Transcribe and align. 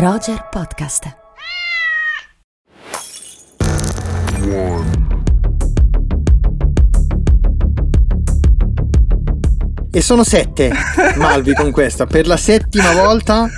Roger 0.00 0.46
Podcast. 0.48 1.16
E 9.90 10.00
sono 10.00 10.22
sette, 10.22 10.70
Malvi, 11.16 11.52
con 11.52 11.72
questa. 11.72 12.06
Per 12.06 12.28
la 12.28 12.36
settima 12.36 12.92
volta 12.92 13.48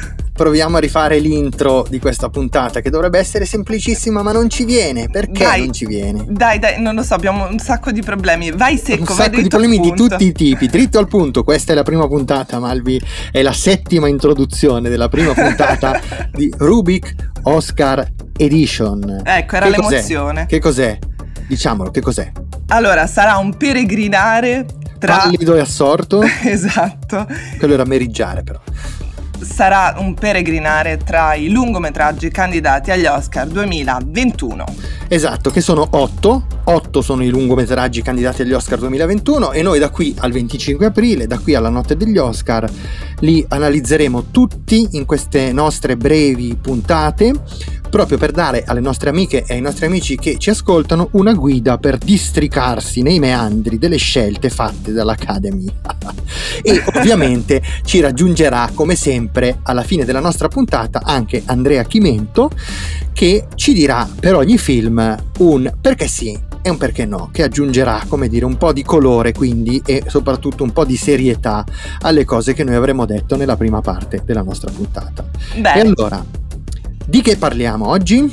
proviamo 0.40 0.78
a 0.78 0.80
rifare 0.80 1.18
l'intro 1.18 1.84
di 1.86 1.98
questa 1.98 2.30
puntata 2.30 2.80
che 2.80 2.88
dovrebbe 2.88 3.18
essere 3.18 3.44
semplicissima 3.44 4.22
ma 4.22 4.32
non 4.32 4.48
ci 4.48 4.64
viene. 4.64 5.06
Perché 5.10 5.44
Dai. 5.44 5.60
non 5.60 5.72
ci 5.74 5.84
viene? 5.84 6.24
Dai, 6.26 6.58
dai, 6.58 6.80
non 6.80 6.94
lo 6.94 7.02
so, 7.02 7.12
abbiamo 7.12 7.46
un 7.46 7.58
sacco 7.58 7.90
di 7.90 8.00
problemi. 8.00 8.50
Vai 8.50 8.78
secco, 8.78 9.00
Un 9.00 9.16
vai 9.18 9.26
sacco 9.26 9.42
di 9.42 9.48
problemi 9.48 9.78
di 9.78 9.92
tutti 9.92 10.24
i 10.24 10.32
tipi, 10.32 10.64
dritto 10.72 10.98
al 10.98 11.08
punto. 11.08 11.44
Questa 11.44 11.72
è 11.72 11.74
la 11.74 11.82
prima 11.82 12.08
puntata, 12.08 12.58
Malvi. 12.58 12.98
È 13.30 13.42
la 13.42 13.52
settima 13.52 14.08
introduzione 14.08 14.88
della 14.88 15.08
prima 15.08 15.34
puntata 15.34 16.00
di 16.32 16.50
Rubik 16.56 17.14
Oscar 17.42 18.10
Edition. 18.38 19.20
Ecco, 19.22 19.56
era 19.56 19.66
Che 19.66 19.76
cos'è? 19.76 19.90
l'emozione. 19.90 20.46
Che 20.46 20.58
cos'è? 20.58 20.98
Diciamolo, 21.48 21.90
che 21.90 22.00
cos'è? 22.00 22.32
Allora, 22.68 23.06
sarà 23.06 23.36
un 23.36 23.58
peregrinare 23.58 24.64
tra... 24.98 25.18
Pallido 25.18 25.54
e 25.54 25.60
assorto. 25.60 26.22
esatto. 26.44 27.26
Quello 27.58 27.74
era 27.74 27.84
meriggiare, 27.84 28.42
però. 28.42 28.60
Sarà 29.42 29.94
un 29.98 30.14
peregrinare 30.14 30.98
tra 30.98 31.34
i 31.34 31.50
lungometraggi 31.50 32.30
candidati 32.30 32.90
agli 32.90 33.06
Oscar 33.06 33.46
2021. 33.46 34.64
Esatto, 35.08 35.50
che 35.50 35.60
sono 35.60 35.86
otto. 35.90 36.46
Otto 36.64 37.02
sono 37.02 37.24
i 37.24 37.30
lungometraggi 37.30 38.02
candidati 38.02 38.42
agli 38.42 38.52
Oscar 38.52 38.78
2021 38.78 39.52
e 39.52 39.62
noi 39.62 39.78
da 39.78 39.88
qui 39.88 40.14
al 40.18 40.30
25 40.30 40.86
aprile, 40.86 41.26
da 41.26 41.38
qui 41.38 41.54
alla 41.54 41.70
notte 41.70 41.96
degli 41.96 42.18
Oscar, 42.18 42.70
li 43.20 43.44
analizzeremo 43.48 44.26
tutti 44.30 44.88
in 44.92 45.06
queste 45.06 45.52
nostre 45.52 45.96
brevi 45.96 46.56
puntate, 46.60 47.32
proprio 47.90 48.16
per 48.16 48.30
dare 48.30 48.64
alle 48.64 48.80
nostre 48.80 49.10
amiche 49.10 49.44
e 49.46 49.54
ai 49.54 49.60
nostri 49.60 49.86
amici 49.86 50.16
che 50.16 50.38
ci 50.38 50.48
ascoltano 50.50 51.08
una 51.12 51.34
guida 51.34 51.76
per 51.76 51.98
districarsi 51.98 53.02
nei 53.02 53.18
meandri 53.18 53.78
delle 53.78 53.96
scelte 53.96 54.48
fatte 54.48 54.92
dall'Academy. 54.92 55.66
e 56.62 56.82
ovviamente 56.94 57.62
ci 57.84 58.00
raggiungerà 58.00 58.70
come 58.72 58.94
sempre 58.94 59.58
alla 59.64 59.82
fine 59.82 60.04
della 60.04 60.20
nostra 60.20 60.48
puntata 60.48 61.02
anche 61.04 61.42
Andrea 61.46 61.84
Chimento 61.84 62.50
che 63.12 63.46
ci 63.54 63.72
dirà 63.72 64.08
per 64.18 64.34
ogni 64.34 64.56
film 64.56 65.16
un 65.38 65.72
perché 65.80 66.06
sì 66.06 66.48
e 66.62 66.68
un 66.68 66.76
perché 66.76 67.06
no, 67.06 67.30
che 67.32 67.42
aggiungerà, 67.42 68.04
come 68.06 68.28
dire, 68.28 68.44
un 68.44 68.56
po' 68.56 68.72
di 68.72 68.82
colore 68.82 69.32
quindi 69.32 69.80
e 69.84 70.04
soprattutto 70.06 70.62
un 70.62 70.72
po' 70.72 70.84
di 70.84 70.96
serietà 70.96 71.64
alle 72.00 72.24
cose 72.24 72.52
che 72.52 72.64
noi 72.64 72.74
avremmo 72.74 73.06
detto 73.06 73.36
nella 73.36 73.56
prima 73.56 73.80
parte 73.80 74.22
della 74.24 74.42
nostra 74.42 74.70
puntata. 74.70 75.24
E 75.54 75.60
Bene, 75.60 75.80
allora, 75.80 76.22
di 77.04 77.22
che 77.22 77.36
parliamo 77.36 77.88
oggi? 77.88 78.32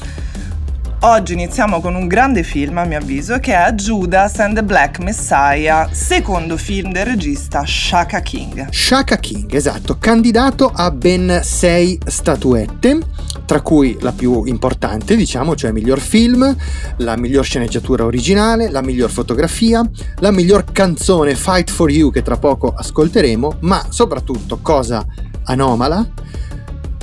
oggi 1.02 1.34
iniziamo 1.34 1.80
con 1.80 1.96
un 1.96 2.08
grande 2.08 2.44
film, 2.44 2.78
a 2.80 2.84
mio 2.84 2.98
avviso, 2.98 3.38
che 3.40 3.54
è 3.54 3.72
Judas 3.74 4.40
and 4.40 4.56
the 4.56 4.64
Black 4.64 5.00
Messiah, 5.00 5.88
secondo 5.92 6.58
film 6.58 6.92
del 6.92 7.06
regista 7.06 7.64
Shaka 7.66 8.20
King. 8.22 8.70
Shaka 8.72 9.18
King, 9.18 9.54
esatto, 9.54 9.98
candidato 10.00 10.72
a 10.74 10.90
ben 10.92 11.42
sei 11.44 12.00
statuette, 12.04 13.00
tra 13.46 13.62
cui 13.62 13.98
la 14.02 14.12
più 14.12 14.44
importante, 14.46 15.16
diciamo, 15.16 15.56
cioè 15.56 15.72
miglior 15.72 16.00
film, 16.00 16.56
la 16.98 17.16
miglior 17.16 17.46
sceneggiatura 17.46 18.04
originale, 18.04 18.70
la 18.70 18.82
miglior 18.82 19.12
fotografia, 19.12 19.88
la 20.18 20.32
miglior 20.32 20.72
canzone 20.72 21.36
Fight 21.36 21.70
for 21.70 21.92
You 21.92 22.12
che 22.12 22.24
tra 22.24 22.38
poco 22.38 22.74
ascolteremo, 22.76 23.58
ma 23.62 23.86
soprattutto 23.90 24.60
cosa 24.62 25.06
anomala, 25.44 26.06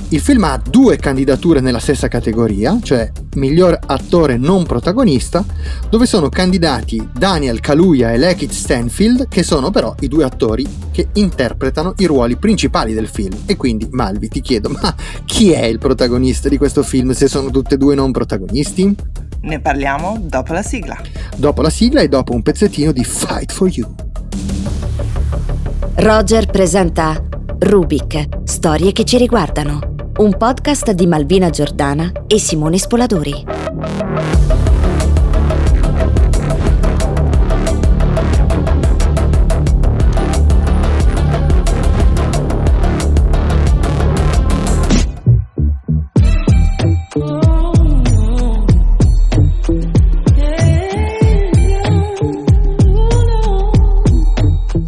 il 0.09 0.19
film 0.19 0.43
ha 0.43 0.61
due 0.63 0.97
candidature 0.97 1.61
nella 1.61 1.79
stessa 1.79 2.07
categoria, 2.07 2.77
cioè 2.81 3.11
miglior 3.35 3.77
attore 3.85 4.37
non 4.37 4.65
protagonista, 4.65 5.43
dove 5.89 6.05
sono 6.05 6.29
candidati 6.29 7.09
Daniel 7.11 7.59
Kaluuya 7.59 8.11
e 8.11 8.17
Lekit 8.17 8.51
Stanfield, 8.51 9.27
che 9.27 9.41
sono 9.41 9.71
però 9.71 9.95
i 10.01 10.07
due 10.07 10.23
attori 10.23 10.65
che 10.91 11.07
interpretano 11.13 11.93
i 11.97 12.05
ruoli 12.05 12.35
principali 12.35 12.93
del 12.93 13.07
film. 13.07 13.35
E 13.45 13.57
quindi, 13.57 13.87
Malvi, 13.89 14.27
ti 14.27 14.41
chiedo, 14.41 14.69
ma 14.81 14.93
chi 15.25 15.51
è 15.51 15.65
il 15.65 15.79
protagonista 15.79 16.49
di 16.49 16.57
questo 16.57 16.83
film 16.83 17.11
se 17.11 17.27
sono 17.27 17.49
tutti 17.49 17.73
e 17.73 17.77
due 17.77 17.95
non 17.95 18.11
protagonisti? 18.11 18.95
Ne 19.41 19.59
parliamo 19.59 20.19
dopo 20.21 20.53
la 20.53 20.61
sigla. 20.61 20.97
Dopo 21.35 21.61
la 21.61 21.69
sigla 21.69 22.01
e 22.01 22.07
dopo 22.07 22.33
un 22.33 22.43
pezzettino 22.43 22.91
di 22.91 23.03
Fight 23.03 23.51
for 23.51 23.69
You. 23.69 23.95
Roger 25.95 26.45
presenta 26.47 27.19
Rubik, 27.57 28.43
storie 28.43 28.91
che 28.91 29.03
ci 29.03 29.17
riguardano. 29.17 29.94
Un 30.17 30.37
podcast 30.37 30.91
di 30.91 31.07
Malvina 31.07 31.49
Giordana 31.49 32.09
e 32.27 32.39
Simone 32.39 32.77
Spoladori. 32.77 34.64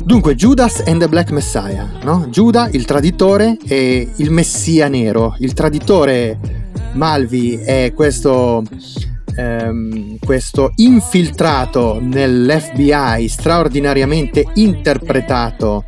Dunque, 0.07 0.35
Judas 0.35 0.83
and 0.85 1.01
the 1.01 1.09
Black 1.09 1.31
Messiah, 1.31 1.85
no? 2.03 2.29
Giuda, 2.29 2.69
il 2.71 2.85
traditore, 2.85 3.57
e 3.67 4.09
il 4.15 4.31
Messia 4.31 4.87
nero. 4.87 5.35
Il 5.39 5.51
traditore 5.51 6.39
Malvi 6.93 7.55
è 7.57 7.91
questo, 7.93 8.63
ehm, 9.35 10.17
questo 10.19 10.71
infiltrato 10.75 11.99
nell'FBI 12.01 13.27
straordinariamente 13.27 14.45
interpretato 14.53 15.83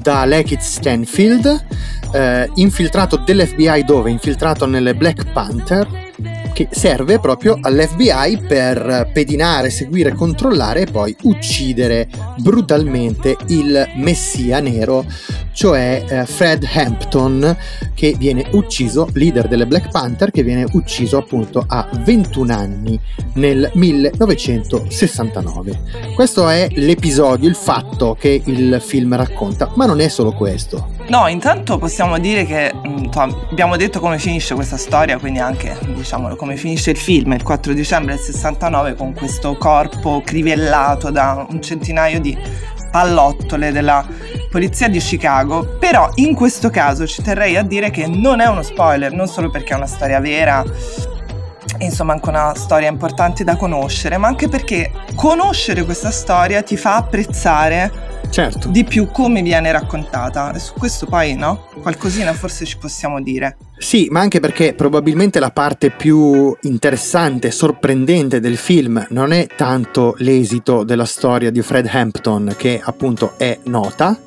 da 0.00 0.24
Lekit 0.26 0.60
Stanfield, 0.60 1.64
eh, 2.12 2.48
infiltrato 2.54 3.16
dell'FBI 3.16 3.82
dove? 3.84 4.12
Infiltrato 4.12 4.66
nelle 4.66 4.94
Black 4.94 5.32
Panther, 5.32 5.88
che 6.56 6.68
serve 6.70 7.18
proprio 7.18 7.58
all'FBI 7.60 8.46
per 8.48 9.10
pedinare, 9.12 9.68
seguire, 9.68 10.14
controllare 10.14 10.80
e 10.80 10.86
poi 10.90 11.14
uccidere 11.24 12.08
brutalmente 12.38 13.36
il 13.48 13.86
messia 13.96 14.58
nero, 14.60 15.04
cioè 15.56 16.04
eh, 16.06 16.26
Fred 16.26 16.68
Hampton, 16.70 17.56
che 17.94 18.14
viene 18.18 18.46
ucciso, 18.52 19.08
leader 19.14 19.48
delle 19.48 19.66
Black 19.66 19.90
Panther, 19.90 20.30
che 20.30 20.42
viene 20.42 20.66
ucciso 20.72 21.16
appunto 21.16 21.64
a 21.66 21.88
21 22.04 22.52
anni 22.52 23.00
nel 23.36 23.70
1969. 23.72 26.12
Questo 26.14 26.50
è 26.50 26.68
l'episodio, 26.72 27.48
il 27.48 27.54
fatto 27.54 28.14
che 28.20 28.42
il 28.44 28.82
film 28.84 29.16
racconta, 29.16 29.72
ma 29.76 29.86
non 29.86 30.00
è 30.00 30.08
solo 30.08 30.32
questo. 30.32 30.90
No, 31.08 31.26
intanto 31.28 31.78
possiamo 31.78 32.18
dire 32.18 32.44
che 32.44 32.74
mm, 32.74 33.04
insomma, 33.04 33.34
abbiamo 33.50 33.78
detto 33.78 33.98
come 33.98 34.18
finisce 34.18 34.54
questa 34.54 34.76
storia, 34.76 35.18
quindi 35.18 35.38
anche 35.38 35.74
diciamolo 35.94 36.36
come 36.36 36.56
finisce 36.56 36.90
il 36.90 36.98
film 36.98 37.32
il 37.32 37.42
4 37.42 37.72
dicembre 37.72 38.16
del 38.16 38.22
69 38.22 38.94
con 38.94 39.14
questo 39.14 39.56
corpo 39.56 40.20
crivellato 40.22 41.10
da 41.10 41.46
un 41.48 41.62
centinaio 41.62 42.20
di 42.20 42.36
pallottole 42.90 43.72
della 43.72 44.04
polizia 44.50 44.88
di 44.88 44.98
Chicago. 44.98 45.76
Però 45.78 46.10
in 46.16 46.34
questo 46.34 46.70
caso 46.70 47.06
ci 47.06 47.22
terrei 47.22 47.56
a 47.56 47.62
dire 47.62 47.90
che 47.90 48.06
non 48.06 48.40
è 48.40 48.46
uno 48.46 48.62
spoiler, 48.62 49.12
non 49.12 49.28
solo 49.28 49.50
perché 49.50 49.72
è 49.72 49.76
una 49.76 49.86
storia 49.86 50.20
vera. 50.20 50.64
Insomma, 51.78 52.14
anche 52.14 52.28
una 52.28 52.54
storia 52.54 52.88
importante 52.88 53.44
da 53.44 53.56
conoscere, 53.56 54.16
ma 54.16 54.28
anche 54.28 54.48
perché 54.48 54.90
conoscere 55.14 55.84
questa 55.84 56.10
storia 56.10 56.62
ti 56.62 56.76
fa 56.76 56.96
apprezzare 56.96 58.14
Certo. 58.30 58.68
di 58.68 58.84
più 58.84 59.10
come 59.10 59.42
viene 59.42 59.70
raccontata. 59.72 60.52
E 60.52 60.58
su 60.58 60.72
questo 60.74 61.06
poi, 61.06 61.34
no? 61.34 61.66
Qualcosina 61.82 62.32
forse 62.32 62.64
ci 62.64 62.78
possiamo 62.78 63.20
dire. 63.20 63.56
Sì, 63.78 64.08
ma 64.10 64.20
anche 64.20 64.40
perché 64.40 64.72
probabilmente 64.72 65.38
la 65.38 65.50
parte 65.50 65.90
più 65.90 66.56
interessante, 66.62 67.50
sorprendente 67.50 68.40
del 68.40 68.56
film 68.56 69.04
non 69.10 69.32
è 69.32 69.46
tanto 69.54 70.14
l'esito 70.18 70.82
della 70.82 71.04
storia 71.04 71.50
di 71.50 71.60
Fred 71.60 71.88
Hampton, 71.92 72.54
che 72.56 72.80
appunto 72.82 73.34
è 73.36 73.58
nota, 73.64 74.18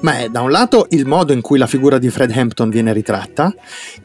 ma 0.00 0.18
è 0.18 0.28
da 0.28 0.42
un 0.42 0.50
lato 0.50 0.86
il 0.90 1.06
modo 1.06 1.32
in 1.32 1.40
cui 1.40 1.58
la 1.58 1.66
figura 1.66 1.98
di 1.98 2.10
Fred 2.10 2.30
Hampton 2.30 2.68
viene 2.70 2.92
ritratta 2.92 3.52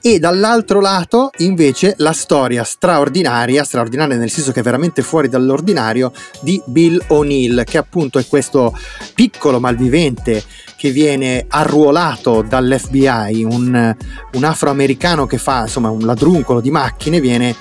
e 0.02 0.20
dall'altro 0.20 0.80
lato 0.80 1.30
invece 1.38 1.94
la 1.98 2.14
storia 2.14 2.64
straordinaria, 2.64 3.64
straordinaria 3.64 4.16
nel 4.16 4.30
senso 4.30 4.52
che 4.52 4.62
è 4.62 4.64
veramente 4.64 5.02
fuori 5.02 5.30
dall'ordinario, 5.30 6.12
di 6.42 6.62
Bill 6.66 7.02
O'Neill, 7.08 7.64
che 7.64 7.78
appunto 7.78 8.20
è 8.20 8.26
questo 8.26 8.78
piccolo 9.14 9.60
malvivente 9.60 10.44
che 10.76 10.92
viene 10.92 11.46
arruolato 11.48 12.42
dall'FBI, 12.42 13.44
un, 13.44 13.96
un 14.34 14.44
afroamericano 14.44 15.26
che 15.26 15.38
fa 15.38 15.62
insomma 15.62 15.90
un 15.90 16.06
ladruncolo 16.06 16.60
di 16.60 16.72
macchine, 16.72 17.22
viene 17.22 17.56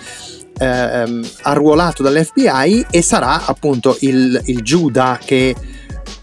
ehm, 0.59 1.25
arruolato 1.43 2.03
dall'FBI 2.03 2.87
e 2.91 3.03
sarà 3.03 3.47
appunto 3.47 3.97
il, 4.01 4.41
il 4.47 4.63
Giuda 4.63 5.19
che 5.23 5.55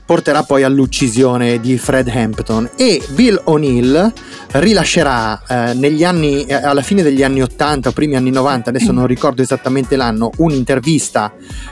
porterà 0.10 0.42
poi 0.42 0.64
all'uccisione 0.64 1.60
di 1.60 1.78
Fred 1.78 2.08
Hampton 2.08 2.72
e 2.76 3.00
Bill 3.10 3.40
O'Neill 3.44 4.12
rilascerà 4.54 5.40
eh, 5.48 5.74
negli 5.76 6.04
anni, 6.04 6.46
eh, 6.46 6.56
alla 6.56 6.82
fine 6.82 7.04
degli 7.04 7.22
anni 7.22 7.44
80 7.44 7.92
primi 7.92 8.16
anni 8.16 8.32
90 8.32 8.72
adesso 8.72 8.92
non 8.92 9.06
ricordo 9.06 9.44
esattamente 9.44 9.96
l'anno 9.96 10.32
un'intervista 10.38 11.32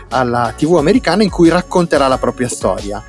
alla 0.10 0.54
tv 0.56 0.76
americana 0.76 1.24
in 1.24 1.32
cui 1.32 1.50
racconterà 1.50 2.08
la 2.08 2.20
propria 2.20 2.48
storia 2.48 3.04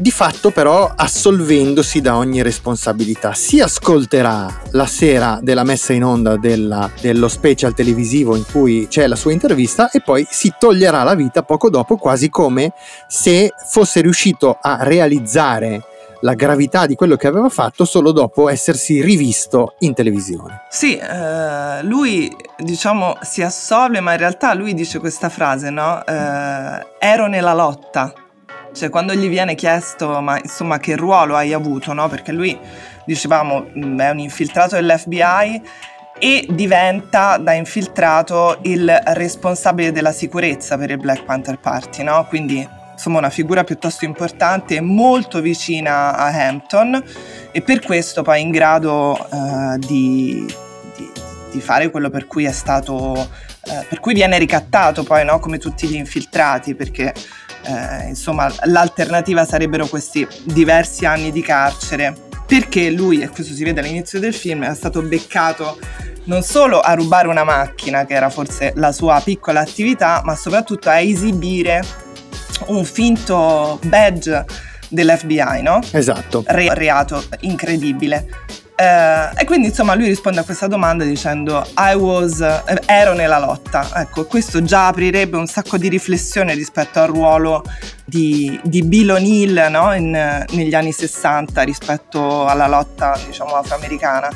di 0.00 0.12
fatto 0.12 0.50
però 0.50 0.92
assolvendosi 0.94 2.00
da 2.00 2.16
ogni 2.16 2.40
responsabilità. 2.40 3.34
Si 3.34 3.60
ascolterà 3.60 4.46
la 4.70 4.86
sera 4.86 5.40
della 5.42 5.64
messa 5.64 5.92
in 5.92 6.04
onda 6.04 6.36
della, 6.36 6.88
dello 7.00 7.26
special 7.26 7.74
televisivo 7.74 8.36
in 8.36 8.44
cui 8.48 8.86
c'è 8.88 9.08
la 9.08 9.16
sua 9.16 9.32
intervista 9.32 9.90
e 9.90 10.00
poi 10.00 10.24
si 10.30 10.54
toglierà 10.56 11.02
la 11.02 11.16
vita 11.16 11.42
poco 11.42 11.68
dopo 11.68 11.96
quasi 11.96 12.30
come 12.30 12.72
se 13.08 13.52
fosse 13.68 14.00
riuscito 14.00 14.56
a 14.60 14.84
realizzare 14.84 15.82
la 16.20 16.34
gravità 16.34 16.86
di 16.86 16.94
quello 16.94 17.16
che 17.16 17.26
aveva 17.26 17.48
fatto 17.48 17.84
solo 17.84 18.12
dopo 18.12 18.48
essersi 18.48 19.00
rivisto 19.00 19.74
in 19.80 19.94
televisione. 19.94 20.62
Sì, 20.68 20.96
eh, 20.96 21.82
lui 21.82 22.34
diciamo 22.56 23.16
si 23.22 23.42
assolve, 23.42 24.00
ma 24.00 24.12
in 24.12 24.18
realtà 24.18 24.54
lui 24.54 24.74
dice 24.74 24.98
questa 25.00 25.28
frase, 25.28 25.70
no? 25.70 26.04
Eh, 26.04 26.86
ero 26.98 27.26
nella 27.26 27.54
lotta 27.54 28.12
cioè 28.78 28.90
quando 28.90 29.12
gli 29.12 29.28
viene 29.28 29.56
chiesto 29.56 30.20
ma 30.20 30.38
insomma 30.38 30.78
che 30.78 30.94
ruolo 30.94 31.34
hai 31.34 31.52
avuto, 31.52 31.92
no? 31.92 32.08
Perché 32.08 32.30
lui 32.30 32.56
dicevamo 33.04 33.66
è 33.72 34.10
un 34.10 34.18
infiltrato 34.18 34.76
dell'FBI 34.76 35.62
e 36.18 36.46
diventa 36.50 37.38
da 37.38 37.52
infiltrato 37.54 38.58
il 38.62 38.88
responsabile 39.06 39.90
della 39.90 40.12
sicurezza 40.12 40.78
per 40.78 40.90
il 40.90 40.98
Black 40.98 41.24
Panther 41.24 41.58
Party, 41.58 42.04
no? 42.04 42.24
Quindi 42.28 42.66
insomma 42.92 43.18
una 43.18 43.30
figura 43.30 43.64
piuttosto 43.64 44.04
importante 44.04 44.76
e 44.76 44.80
molto 44.80 45.40
vicina 45.40 46.16
a 46.16 46.26
Hampton 46.26 47.02
e 47.50 47.62
per 47.62 47.80
questo 47.80 48.22
poi 48.22 48.40
in 48.40 48.50
grado 48.50 49.26
uh, 49.30 49.76
di, 49.78 50.44
di, 50.96 51.10
di, 51.50 51.60
fare 51.60 51.90
quello 51.90 52.10
per 52.10 52.26
cui 52.26 52.44
è 52.44 52.52
stato, 52.52 52.94
uh, 52.94 53.86
per 53.88 53.98
cui 54.00 54.14
viene 54.14 54.38
ricattato 54.38 55.02
poi, 55.02 55.24
no? 55.24 55.40
Come 55.40 55.58
tutti 55.58 55.88
gli 55.88 55.96
infiltrati, 55.96 56.74
perché 56.74 57.12
eh, 57.68 58.08
insomma 58.08 58.50
l'alternativa 58.64 59.44
sarebbero 59.44 59.86
questi 59.86 60.26
diversi 60.44 61.04
anni 61.04 61.30
di 61.30 61.42
carcere 61.42 62.26
perché 62.46 62.90
lui, 62.90 63.20
e 63.20 63.28
questo 63.28 63.52
si 63.52 63.62
vede 63.62 63.80
all'inizio 63.80 64.18
del 64.18 64.32
film, 64.32 64.64
è 64.64 64.74
stato 64.74 65.02
beccato 65.02 65.78
non 66.24 66.42
solo 66.42 66.80
a 66.80 66.94
rubare 66.94 67.28
una 67.28 67.44
macchina, 67.44 68.06
che 68.06 68.14
era 68.14 68.30
forse 68.30 68.72
la 68.76 68.90
sua 68.90 69.20
piccola 69.22 69.60
attività, 69.60 70.22
ma 70.24 70.34
soprattutto 70.34 70.88
a 70.88 70.98
esibire 70.98 71.82
un 72.68 72.84
finto 72.84 73.78
badge 73.84 74.46
dell'FBI, 74.88 75.60
no? 75.62 75.80
Esatto. 75.90 76.42
Re- 76.46 76.74
reato 76.74 77.22
incredibile. 77.40 78.26
Eh, 78.80 79.30
e 79.34 79.44
quindi 79.44 79.66
insomma 79.68 79.96
lui 79.96 80.06
risponde 80.06 80.38
a 80.38 80.44
questa 80.44 80.68
domanda 80.68 81.02
dicendo 81.02 81.66
I 81.76 81.94
was, 81.94 82.38
eh, 82.38 82.80
ero 82.86 83.12
nella 83.12 83.40
lotta. 83.40 83.88
Ecco, 83.92 84.24
questo 84.26 84.62
già 84.62 84.86
aprirebbe 84.86 85.36
un 85.36 85.48
sacco 85.48 85.76
di 85.78 85.88
riflessione 85.88 86.54
rispetto 86.54 87.00
al 87.00 87.08
ruolo 87.08 87.64
di, 88.04 88.58
di 88.62 88.84
Bill 88.84 89.10
O'Neill 89.10 89.66
no? 89.68 89.92
In, 89.96 90.44
negli 90.52 90.74
anni 90.74 90.92
60 90.92 91.60
rispetto 91.62 92.46
alla 92.46 92.68
lotta 92.68 93.18
diciamo 93.26 93.56
afroamericana. 93.56 94.28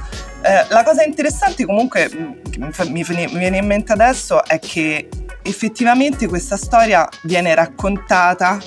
Eh, 0.42 0.66
la 0.70 0.82
cosa 0.82 1.04
interessante 1.04 1.64
comunque 1.64 2.10
mm, 2.12 2.32
che 2.50 2.88
mi, 2.88 3.04
mi 3.08 3.38
viene 3.38 3.58
in 3.58 3.66
mente 3.66 3.92
adesso 3.92 4.44
è 4.44 4.58
che 4.58 5.08
effettivamente 5.42 6.26
questa 6.26 6.56
storia 6.56 7.08
viene 7.22 7.54
raccontata 7.54 8.58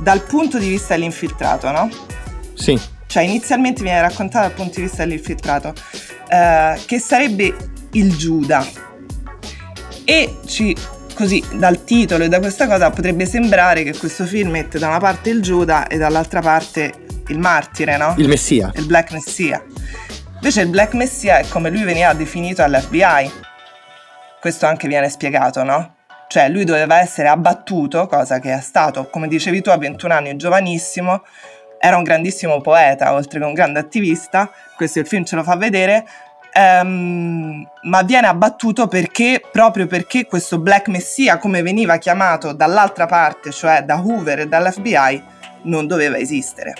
dal 0.00 0.22
punto 0.22 0.58
di 0.58 0.68
vista 0.68 0.94
dell'infiltrato, 0.94 1.70
no? 1.70 1.88
Sì 2.54 2.94
cioè 3.16 3.24
inizialmente 3.24 3.82
viene 3.82 4.02
raccontata 4.02 4.46
dal 4.46 4.54
punto 4.54 4.74
di 4.74 4.82
vista 4.82 4.98
dell'infiltrato, 4.98 5.72
eh, 6.28 6.78
che 6.84 6.98
sarebbe 6.98 7.56
il 7.92 8.14
Giuda. 8.14 8.66
E 10.04 10.36
ci, 10.44 10.76
così 11.14 11.42
dal 11.54 11.82
titolo 11.84 12.24
e 12.24 12.28
da 12.28 12.40
questa 12.40 12.66
cosa 12.66 12.90
potrebbe 12.90 13.24
sembrare 13.24 13.84
che 13.84 13.96
questo 13.96 14.26
film 14.26 14.50
mette 14.50 14.78
da 14.78 14.88
una 14.88 14.98
parte 14.98 15.30
il 15.30 15.40
Giuda 15.40 15.86
e 15.86 15.96
dall'altra 15.96 16.40
parte 16.40 16.92
il 17.28 17.38
martire, 17.38 17.96
no? 17.96 18.14
Il 18.18 18.28
Messia. 18.28 18.70
Il 18.74 18.84
Black 18.84 19.12
Messia. 19.12 19.64
Invece 20.34 20.60
il 20.60 20.68
Black 20.68 20.92
Messia 20.92 21.38
è 21.38 21.48
come 21.48 21.70
lui 21.70 21.84
veniva 21.84 22.12
definito 22.12 22.62
all'FBI. 22.62 23.32
Questo 24.42 24.66
anche 24.66 24.88
viene 24.88 25.08
spiegato, 25.08 25.62
no? 25.62 25.94
Cioè 26.28 26.50
lui 26.50 26.64
doveva 26.64 26.98
essere 26.98 27.28
abbattuto, 27.28 28.06
cosa 28.08 28.40
che 28.40 28.52
è 28.52 28.60
stato, 28.60 29.08
come 29.08 29.26
dicevi 29.26 29.62
tu, 29.62 29.70
a 29.70 29.78
21 29.78 30.12
anni, 30.12 30.36
giovanissimo, 30.36 31.22
era 31.78 31.96
un 31.96 32.02
grandissimo 32.02 32.60
poeta, 32.60 33.12
oltre 33.12 33.38
che 33.38 33.44
un 33.44 33.52
grande 33.52 33.78
attivista, 33.78 34.50
questo 34.76 35.00
il 35.00 35.06
film 35.06 35.24
ce 35.24 35.36
lo 35.36 35.42
fa 35.42 35.56
vedere, 35.56 36.04
um, 36.54 37.68
ma 37.82 38.02
viene 38.02 38.26
abbattuto 38.26 38.88
perché, 38.88 39.42
proprio 39.50 39.86
perché 39.86 40.26
questo 40.26 40.58
Black 40.58 40.88
Messia, 40.88 41.38
come 41.38 41.62
veniva 41.62 41.96
chiamato 41.98 42.52
dall'altra 42.52 43.06
parte, 43.06 43.50
cioè 43.50 43.82
da 43.82 44.00
Hoover 44.02 44.40
e 44.40 44.46
dall'FBI, 44.46 45.22
non 45.62 45.86
doveva 45.86 46.16
esistere. 46.18 46.74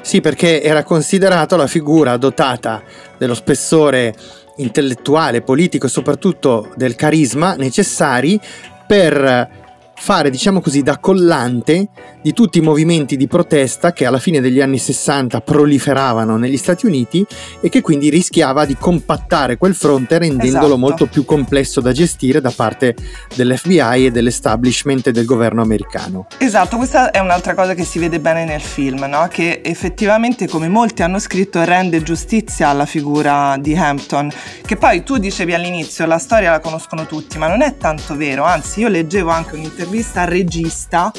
Sì, 0.00 0.20
perché 0.20 0.62
era 0.62 0.82
considerato 0.82 1.56
la 1.56 1.66
figura 1.66 2.16
dotata 2.16 2.82
dello 3.16 3.34
spessore 3.34 4.14
intellettuale, 4.56 5.42
politico 5.42 5.86
e 5.86 5.90
soprattutto 5.90 6.72
del 6.74 6.96
carisma 6.96 7.54
necessari 7.54 8.40
per 8.86 9.59
fare, 10.00 10.30
diciamo 10.30 10.62
così, 10.62 10.82
da 10.82 10.98
collante 10.98 11.88
di 12.22 12.32
tutti 12.32 12.58
i 12.58 12.62
movimenti 12.62 13.16
di 13.16 13.28
protesta 13.28 13.92
che 13.92 14.06
alla 14.06 14.18
fine 14.18 14.40
degli 14.40 14.60
anni 14.60 14.78
60 14.78 15.40
proliferavano 15.42 16.36
negli 16.38 16.56
Stati 16.56 16.86
Uniti 16.86 17.24
e 17.60 17.68
che 17.68 17.82
quindi 17.82 18.08
rischiava 18.08 18.64
di 18.64 18.76
compattare 18.76 19.58
quel 19.58 19.74
fronte 19.74 20.18
rendendolo 20.18 20.64
esatto. 20.64 20.78
molto 20.78 21.06
più 21.06 21.24
complesso 21.24 21.82
da 21.82 21.92
gestire 21.92 22.40
da 22.40 22.50
parte 22.50 22.96
dell'FBI 23.34 24.06
e 24.06 24.10
dell'establishment 24.10 25.08
e 25.08 25.12
del 25.12 25.26
governo 25.26 25.60
americano. 25.60 26.26
Esatto, 26.38 26.78
questa 26.78 27.10
è 27.10 27.18
un'altra 27.18 27.54
cosa 27.54 27.74
che 27.74 27.84
si 27.84 27.98
vede 27.98 28.20
bene 28.20 28.46
nel 28.46 28.62
film, 28.62 29.04
no? 29.04 29.28
che 29.30 29.60
effettivamente, 29.62 30.48
come 30.48 30.68
molti 30.68 31.02
hanno 31.02 31.18
scritto, 31.18 31.62
rende 31.62 32.02
giustizia 32.02 32.68
alla 32.68 32.86
figura 32.86 33.56
di 33.60 33.76
Hampton, 33.76 34.30
che 34.64 34.76
poi 34.76 35.02
tu 35.02 35.18
dicevi 35.18 35.52
all'inizio, 35.52 36.06
la 36.06 36.18
storia 36.18 36.50
la 36.50 36.60
conoscono 36.60 37.04
tutti, 37.04 37.36
ma 37.36 37.48
non 37.48 37.60
è 37.60 37.76
tanto 37.76 38.16
vero, 38.16 38.44
anzi 38.44 38.80
io 38.80 38.88
leggevo 38.88 39.28
anche 39.28 39.56
un'intervista 39.56 39.88
un'intervista 39.90 40.22
al 40.22 40.28
regista 40.28 41.12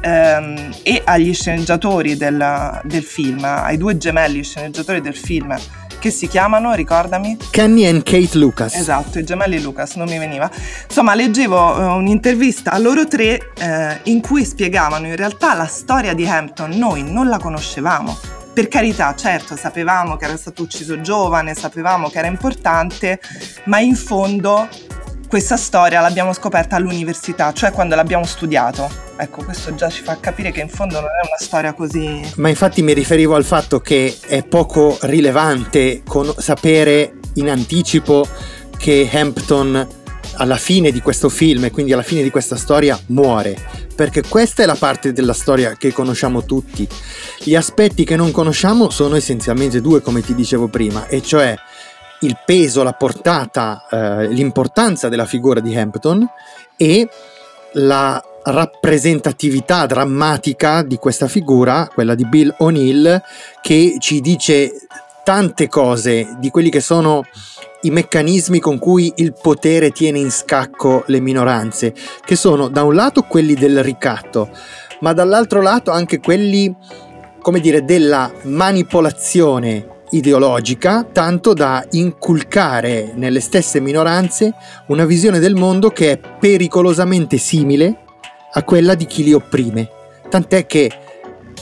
ehm, 0.00 0.74
e 0.82 1.02
agli 1.04 1.34
sceneggiatori 1.34 2.16
del, 2.16 2.80
del, 2.82 3.02
film, 3.02 3.44
ai 3.44 3.76
due 3.76 3.98
gemelli 3.98 4.42
sceneggiatori 4.42 5.00
del 5.00 5.14
film 5.14 5.56
che 5.98 6.10
si 6.10 6.28
chiamano, 6.28 6.74
ricordami? 6.74 7.36
Kenny 7.50 7.84
e 7.84 8.02
Kate 8.02 8.38
Lucas. 8.38 8.74
Esatto, 8.74 9.18
i 9.18 9.24
gemelli 9.24 9.60
Lucas, 9.60 9.94
non 9.94 10.08
mi 10.08 10.18
veniva. 10.18 10.48
Insomma, 10.86 11.14
leggevo 11.14 11.58
uh, 11.58 11.96
un'intervista 11.96 12.70
a 12.70 12.78
loro 12.78 13.08
tre 13.08 13.50
uh, 13.58 14.08
in 14.10 14.20
cui 14.20 14.44
spiegavano 14.44 15.06
in 15.06 15.16
realtà 15.16 15.54
la 15.54 15.66
storia 15.66 16.14
di 16.14 16.26
Hampton, 16.26 16.70
noi 16.72 17.02
non 17.02 17.28
la 17.28 17.38
conoscevamo. 17.38 18.16
Per 18.52 18.68
carità, 18.68 19.14
certo, 19.16 19.56
sapevamo 19.56 20.16
che 20.16 20.26
era 20.26 20.36
stato 20.36 20.62
ucciso 20.62 21.00
giovane, 21.00 21.54
sapevamo 21.54 22.08
che 22.08 22.18
era 22.18 22.28
importante, 22.28 23.18
ma 23.64 23.80
in 23.80 23.96
fondo 23.96 24.68
questa 25.28 25.56
storia 25.56 26.00
l'abbiamo 26.00 26.32
scoperta 26.32 26.76
all'università, 26.76 27.52
cioè 27.52 27.72
quando 27.72 27.94
l'abbiamo 27.94 28.24
studiato. 28.24 28.88
Ecco, 29.16 29.44
questo 29.44 29.74
già 29.74 29.88
ci 29.88 30.02
fa 30.02 30.18
capire 30.20 30.52
che 30.52 30.60
in 30.60 30.68
fondo 30.68 31.00
non 31.00 31.08
è 31.10 31.26
una 31.26 31.38
storia 31.38 31.72
così... 31.72 32.20
Ma 32.36 32.48
infatti 32.48 32.82
mi 32.82 32.92
riferivo 32.92 33.34
al 33.34 33.44
fatto 33.44 33.80
che 33.80 34.16
è 34.26 34.44
poco 34.44 34.98
rilevante 35.02 36.02
con- 36.06 36.34
sapere 36.36 37.14
in 37.34 37.50
anticipo 37.50 38.26
che 38.76 39.08
Hampton 39.12 40.04
alla 40.38 40.56
fine 40.56 40.90
di 40.90 41.00
questo 41.00 41.28
film 41.28 41.64
e 41.64 41.70
quindi 41.70 41.92
alla 41.92 42.02
fine 42.02 42.22
di 42.22 42.30
questa 42.30 42.56
storia 42.56 42.98
muore, 43.06 43.56
perché 43.94 44.22
questa 44.28 44.62
è 44.62 44.66
la 44.66 44.74
parte 44.74 45.12
della 45.12 45.32
storia 45.32 45.76
che 45.76 45.92
conosciamo 45.92 46.44
tutti. 46.44 46.86
Gli 47.38 47.54
aspetti 47.54 48.04
che 48.04 48.16
non 48.16 48.30
conosciamo 48.32 48.90
sono 48.90 49.16
essenzialmente 49.16 49.80
due, 49.80 50.02
come 50.02 50.20
ti 50.20 50.34
dicevo 50.34 50.68
prima, 50.68 51.06
e 51.06 51.22
cioè 51.22 51.56
il 52.20 52.38
peso, 52.44 52.82
la 52.82 52.92
portata, 52.92 53.86
eh, 53.90 54.28
l'importanza 54.28 55.08
della 55.08 55.26
figura 55.26 55.60
di 55.60 55.76
Hampton 55.76 56.26
e 56.76 57.08
la 57.72 58.22
rappresentatività 58.44 59.86
drammatica 59.86 60.82
di 60.82 60.96
questa 60.96 61.26
figura, 61.26 61.88
quella 61.92 62.14
di 62.14 62.24
Bill 62.26 62.54
O'Neill, 62.58 63.20
che 63.60 63.96
ci 63.98 64.20
dice 64.20 64.72
tante 65.24 65.68
cose 65.68 66.36
di 66.38 66.50
quelli 66.50 66.70
che 66.70 66.80
sono 66.80 67.24
i 67.82 67.90
meccanismi 67.90 68.60
con 68.60 68.78
cui 68.78 69.12
il 69.16 69.32
potere 69.32 69.90
tiene 69.90 70.20
in 70.20 70.30
scacco 70.30 71.02
le 71.06 71.20
minoranze, 71.20 71.92
che 72.24 72.36
sono 72.36 72.68
da 72.68 72.84
un 72.84 72.94
lato 72.94 73.22
quelli 73.22 73.54
del 73.54 73.82
ricatto, 73.82 74.50
ma 75.00 75.12
dall'altro 75.12 75.60
lato 75.60 75.90
anche 75.90 76.20
quelli, 76.20 76.74
come 77.42 77.60
dire, 77.60 77.84
della 77.84 78.30
manipolazione 78.42 79.94
ideologica 80.10 81.04
tanto 81.04 81.52
da 81.52 81.84
inculcare 81.92 83.12
nelle 83.14 83.40
stesse 83.40 83.80
minoranze 83.80 84.54
una 84.88 85.04
visione 85.04 85.38
del 85.38 85.54
mondo 85.54 85.90
che 85.90 86.12
è 86.12 86.18
pericolosamente 86.18 87.38
simile 87.38 88.04
a 88.52 88.62
quella 88.62 88.94
di 88.94 89.06
chi 89.06 89.24
li 89.24 89.32
opprime. 89.32 89.88
Tant'è 90.28 90.66
che 90.66 90.90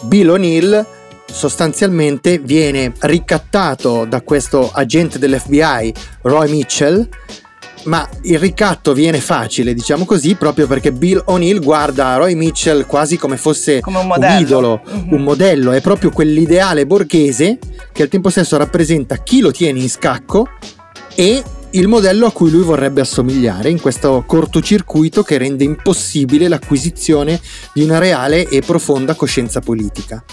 Bill 0.03 0.29
O'Neill 0.29 0.87
sostanzialmente 1.27 2.39
viene 2.39 2.93
ricattato 3.01 4.05
da 4.05 4.21
questo 4.23 4.71
agente 4.73 5.19
dell'FBI, 5.19 5.93
Roy 6.23 6.51
Mitchell, 6.51 7.09
ma 7.85 8.09
il 8.23 8.39
ricatto 8.39 8.93
viene 8.93 9.21
facile, 9.21 9.75
diciamo 9.75 10.05
così, 10.05 10.35
proprio 10.35 10.67
perché 10.67 10.93
Bill 10.93 11.23
O'Neill 11.27 11.61
guarda 11.61 12.17
Roy 12.17 12.35
Mitchell 12.35 12.87
quasi 12.87 13.17
come 13.17 13.37
fosse 13.37 13.81
come 13.81 13.99
un, 13.99 14.11
un, 14.11 14.37
idolo, 14.41 14.83
mm-hmm. 14.89 15.13
un 15.13 15.23
modello, 15.23 15.73
è 15.73 15.81
proprio 15.81 16.11
quell'ideale 16.11 16.87
borghese 16.87 17.59
che 17.93 18.03
al 18.03 18.09
tempo 18.09 18.31
stesso 18.31 18.57
rappresenta 18.57 19.17
chi 19.17 19.41
lo 19.41 19.51
tiene 19.51 19.81
in 19.81 19.91
scacco 19.91 20.49
e 21.15 21.43
il 21.71 21.89
modello 21.89 22.27
a 22.27 22.33
cui 22.33 22.51
lui 22.51 22.63
vorrebbe 22.63 23.01
assomigliare 23.01 23.69
in 23.69 23.81
questo 23.81 24.23
cortocircuito 24.27 25.23
che 25.23 25.39
rende 25.39 25.65
impossibile 25.65 26.47
l'acquisizione 26.47 27.41
di 27.73 27.83
una 27.83 27.99
reale 27.99 28.49
e 28.49 28.61
profonda 28.61 29.15
coscienza 29.15 29.61
politica. 29.61 30.25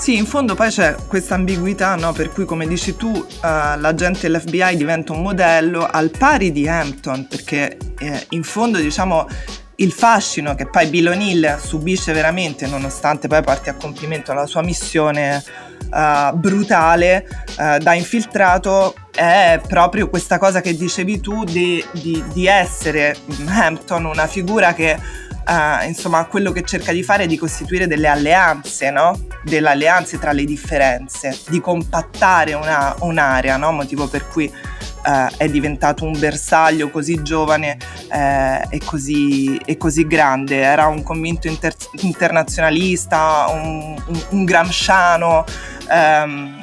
Sì, 0.00 0.16
in 0.16 0.24
fondo 0.24 0.54
poi 0.54 0.70
c'è 0.70 0.96
questa 1.06 1.34
ambiguità, 1.34 1.94
no? 1.94 2.12
per 2.12 2.30
cui 2.30 2.46
come 2.46 2.66
dici 2.66 2.96
tu 2.96 3.08
uh, 3.08 3.26
l'agente 3.42 4.30
dell'FBI 4.30 4.74
diventa 4.74 5.12
un 5.12 5.20
modello 5.20 5.86
al 5.86 6.08
pari 6.08 6.52
di 6.52 6.66
Hampton, 6.66 7.26
perché 7.28 7.76
eh, 7.98 8.26
in 8.30 8.42
fondo 8.42 8.78
diciamo 8.78 9.28
il 9.76 9.92
fascino 9.92 10.54
che 10.54 10.66
poi 10.66 10.86
Bill 10.86 11.08
O'Neill 11.08 11.58
subisce 11.58 12.14
veramente 12.14 12.66
nonostante 12.66 13.28
poi 13.28 13.42
porti 13.42 13.68
a 13.68 13.74
compimento 13.74 14.32
la 14.32 14.46
sua 14.46 14.62
missione 14.62 15.44
uh, 15.90 16.34
brutale 16.34 17.26
uh, 17.58 17.76
da 17.76 17.92
infiltrato 17.92 18.94
è 19.14 19.60
proprio 19.68 20.08
questa 20.08 20.38
cosa 20.38 20.62
che 20.62 20.74
dicevi 20.74 21.20
tu 21.20 21.44
di, 21.44 21.84
di, 21.92 22.24
di 22.32 22.46
essere 22.46 23.14
Hampton 23.48 24.06
una 24.06 24.26
figura 24.26 24.72
che 24.72 24.98
uh, 25.46 25.86
insomma 25.86 26.24
quello 26.26 26.52
che 26.52 26.62
cerca 26.62 26.92
di 26.92 27.02
fare 27.02 27.24
è 27.24 27.26
di 27.26 27.36
costituire 27.36 27.86
delle 27.86 28.08
alleanze, 28.08 28.90
no? 28.90 29.18
Delle 29.42 29.68
alleanze 29.68 30.18
tra 30.18 30.32
le 30.32 30.44
differenze, 30.44 31.38
di 31.48 31.60
compattare 31.60 32.54
una, 32.54 32.94
un'area, 33.00 33.56
no? 33.56 33.72
Motivo 33.72 34.06
per 34.08 34.26
cui 34.28 34.78
Uh, 35.02 35.34
è 35.38 35.48
diventato 35.48 36.04
un 36.04 36.12
bersaglio 36.18 36.90
così 36.90 37.22
giovane 37.22 37.78
uh, 38.10 38.68
e, 38.68 38.78
così, 38.84 39.56
e, 39.64 39.78
così, 39.78 40.06
grande. 40.06 40.58
Era 40.58 40.88
un 40.88 41.02
convinto 41.02 41.48
inter- 41.48 41.74
internazionalista, 42.00 43.46
un, 43.48 43.98
un, 44.06 44.24
un 44.28 44.44
gramsciano. 44.44 45.46
Um, 45.88 46.54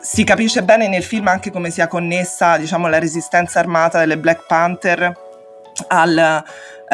si 0.00 0.22
capisce 0.22 0.62
bene 0.62 0.86
nel 0.86 1.02
film 1.02 1.26
anche 1.26 1.50
come 1.50 1.70
sia 1.70 1.88
connessa 1.88 2.56
diciamo, 2.58 2.88
la 2.88 2.98
resistenza 2.98 3.58
armata 3.58 3.98
delle 3.98 4.18
Black 4.18 4.46
Panther 4.46 5.12
al, 5.88 6.44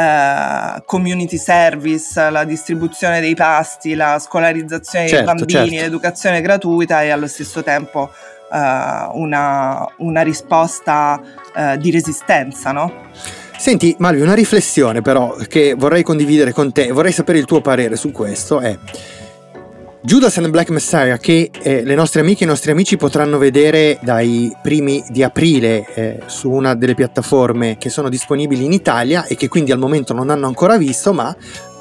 Uh, 0.00 0.82
community 0.86 1.36
service, 1.36 2.30
la 2.30 2.44
distribuzione 2.44 3.20
dei 3.20 3.34
pasti, 3.34 3.94
la 3.94 4.18
scolarizzazione 4.18 5.06
certo, 5.08 5.24
dei 5.24 5.34
bambini, 5.34 5.76
certo. 5.76 5.84
l'educazione 5.84 6.40
gratuita 6.40 7.02
e 7.02 7.10
allo 7.10 7.26
stesso 7.26 7.62
tempo 7.62 8.10
uh, 8.50 9.18
una, 9.20 9.86
una, 9.98 10.22
risposta 10.22 11.20
uh, 11.54 11.76
di 11.76 11.90
resistenza, 11.90 12.72
no? 12.72 12.92
Senti, 13.58 13.94
Malvi, 13.98 14.22
una 14.22 14.32
riflessione 14.32 15.02
però 15.02 15.36
che 15.48 15.74
vorrei 15.76 16.02
condividere 16.02 16.52
con 16.52 16.72
te, 16.72 16.92
vorrei 16.92 17.12
sapere 17.12 17.38
il 17.38 17.44
tuo 17.44 17.60
parere 17.60 17.96
su 17.96 18.10
questo 18.10 18.60
è 18.60 18.78
Judas 20.02 20.38
and 20.38 20.46
the 20.46 20.50
Black 20.50 20.70
Messiah 20.70 21.18
che 21.18 21.50
eh, 21.62 21.84
le 21.84 21.94
nostre 21.94 22.22
amiche 22.22 22.44
e 22.44 22.46
i 22.46 22.48
nostri 22.48 22.70
amici 22.70 22.96
potranno 22.96 23.36
vedere 23.36 23.98
dai 24.00 24.50
primi 24.62 25.04
di 25.10 25.22
aprile 25.22 25.84
eh, 25.94 26.20
su 26.24 26.50
una 26.50 26.74
delle 26.74 26.94
piattaforme 26.94 27.76
che 27.76 27.90
sono 27.90 28.08
disponibili 28.08 28.64
in 28.64 28.72
Italia 28.72 29.26
e 29.26 29.36
che 29.36 29.48
quindi 29.48 29.72
al 29.72 29.78
momento 29.78 30.14
non 30.14 30.30
hanno 30.30 30.46
ancora 30.46 30.78
visto, 30.78 31.12
ma 31.12 31.36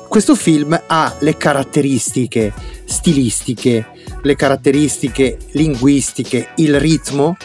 questo 0.09 0.35
film 0.35 0.77
ha 0.87 1.15
le 1.19 1.37
caratteristiche 1.37 2.51
stilistiche, 2.83 3.85
le 4.21 4.35
caratteristiche 4.35 5.37
linguistiche, 5.51 6.49
il 6.55 6.77
ritmo 6.77 7.37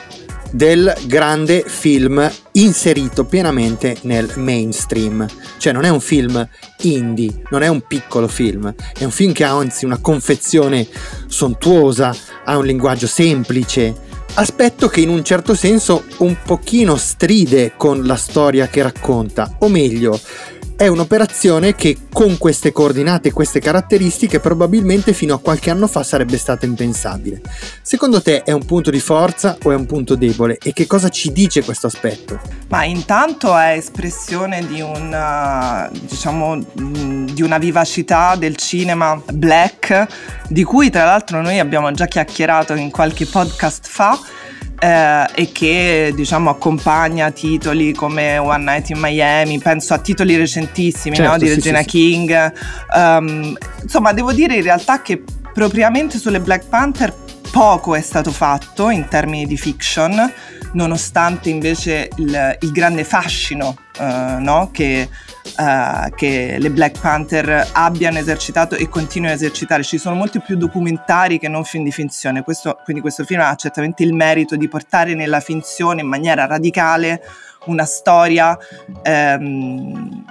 del 0.54 0.94
grande 1.06 1.64
film 1.66 2.30
inserito 2.52 3.24
pienamente 3.24 3.96
nel 4.02 4.30
mainstream. 4.36 5.26
Cioè 5.58 5.72
non 5.72 5.84
è 5.84 5.88
un 5.88 6.00
film 6.00 6.48
indie, 6.82 7.42
non 7.50 7.62
è 7.62 7.66
un 7.66 7.82
piccolo 7.88 8.28
film, 8.28 8.72
è 8.96 9.02
un 9.02 9.10
film 9.10 9.32
che 9.32 9.42
ha 9.42 9.50
anzi 9.50 9.84
una 9.84 9.98
confezione 9.98 10.86
sontuosa, 11.26 12.14
ha 12.44 12.56
un 12.56 12.66
linguaggio 12.66 13.08
semplice, 13.08 13.94
aspetto 14.34 14.86
che 14.86 15.00
in 15.00 15.08
un 15.08 15.24
certo 15.24 15.54
senso 15.54 16.04
un 16.18 16.36
pochino 16.44 16.94
stride 16.94 17.74
con 17.76 18.06
la 18.06 18.16
storia 18.16 18.68
che 18.68 18.82
racconta, 18.82 19.56
o 19.58 19.68
meglio, 19.68 20.20
è 20.76 20.88
un'operazione 20.88 21.74
che 21.74 21.96
con 22.12 22.36
queste 22.38 22.72
coordinate 22.72 23.28
e 23.28 23.32
queste 23.32 23.60
caratteristiche 23.60 24.40
probabilmente 24.40 25.12
fino 25.12 25.34
a 25.34 25.38
qualche 25.40 25.70
anno 25.70 25.86
fa 25.86 26.02
sarebbe 26.02 26.36
stata 26.36 26.66
impensabile. 26.66 27.40
Secondo 27.82 28.20
te 28.20 28.42
è 28.42 28.52
un 28.52 28.64
punto 28.64 28.90
di 28.90 29.00
forza 29.00 29.56
o 29.62 29.70
è 29.70 29.74
un 29.74 29.86
punto 29.86 30.16
debole 30.16 30.58
e 30.62 30.72
che 30.72 30.86
cosa 30.86 31.08
ci 31.08 31.32
dice 31.32 31.62
questo 31.62 31.86
aspetto? 31.86 32.40
Ma 32.68 32.84
intanto 32.84 33.56
è 33.56 33.72
espressione 33.76 34.66
di 34.66 34.80
una, 34.80 35.88
diciamo, 35.92 36.58
di 36.72 37.42
una 37.42 37.58
vivacità 37.58 38.34
del 38.36 38.56
cinema 38.56 39.20
black 39.32 40.06
di 40.48 40.64
cui 40.64 40.90
tra 40.90 41.04
l'altro 41.04 41.40
noi 41.40 41.58
abbiamo 41.58 41.90
già 41.92 42.06
chiacchierato 42.06 42.74
in 42.74 42.90
qualche 42.90 43.26
podcast 43.26 43.86
fa 43.86 44.18
eh, 44.84 45.26
e 45.34 45.50
che 45.50 46.12
diciamo 46.14 46.50
accompagna 46.50 47.30
titoli 47.30 47.94
come 47.94 48.36
One 48.36 48.64
Night 48.64 48.90
in 48.90 48.98
Miami, 48.98 49.58
penso 49.58 49.94
a 49.94 49.98
titoli 49.98 50.36
recentissimi 50.36 51.16
certo, 51.16 51.32
no? 51.32 51.38
di 51.38 51.46
sì, 51.46 51.54
Regina 51.54 51.80
sì, 51.80 51.86
King. 51.86 52.52
Sì. 52.52 52.98
Um, 52.98 53.56
insomma, 53.80 54.12
devo 54.12 54.32
dire 54.34 54.56
in 54.56 54.62
realtà 54.62 55.00
che 55.00 55.22
propriamente 55.54 56.18
sulle 56.18 56.38
Black 56.38 56.68
Panther 56.68 57.14
poco 57.50 57.94
è 57.94 58.02
stato 58.02 58.30
fatto 58.30 58.90
in 58.90 59.08
termini 59.08 59.46
di 59.46 59.56
fiction, 59.56 60.30
nonostante 60.72 61.48
invece 61.48 62.10
il, 62.16 62.58
il 62.60 62.70
grande 62.70 63.04
fascino 63.04 63.76
uh, 63.98 64.38
no? 64.38 64.68
che 64.70 65.08
uh, 65.56 66.10
che 66.14 66.56
le 66.58 66.70
Black 66.70 67.00
Panther 67.00 67.68
abbiano 67.72 68.18
esercitato 68.18 68.74
e 68.74 68.88
continuino 68.88 69.32
a 69.32 69.36
esercitare. 69.36 69.82
Ci 69.82 69.98
sono 69.98 70.14
molti 70.14 70.40
più 70.40 70.56
documentari 70.56 71.38
che 71.38 71.48
non 71.48 71.64
film 71.64 71.84
di 71.84 71.92
finzione, 71.92 72.42
questo, 72.42 72.78
quindi 72.84 73.02
questo 73.02 73.24
film 73.24 73.40
ha 73.40 73.54
certamente 73.54 74.02
il 74.02 74.12
merito 74.12 74.56
di 74.56 74.68
portare 74.68 75.14
nella 75.14 75.40
finzione 75.40 76.02
in 76.02 76.08
maniera 76.08 76.46
radicale 76.46 77.22
una 77.66 77.84
storia. 77.84 78.56
Um, 79.04 80.24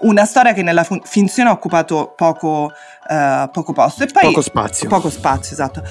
una 0.00 0.24
storia 0.24 0.52
che 0.52 0.62
nella 0.62 0.86
finzione 1.02 1.48
ha 1.48 1.52
occupato 1.52 2.12
poco, 2.14 2.70
uh, 3.08 3.50
poco 3.50 3.72
posto 3.72 4.04
e 4.04 4.06
poi 4.06 4.22
poco 4.26 4.42
spazio. 4.42 4.88
Poco 4.88 5.10
spazio, 5.10 5.52
esatto. 5.54 5.82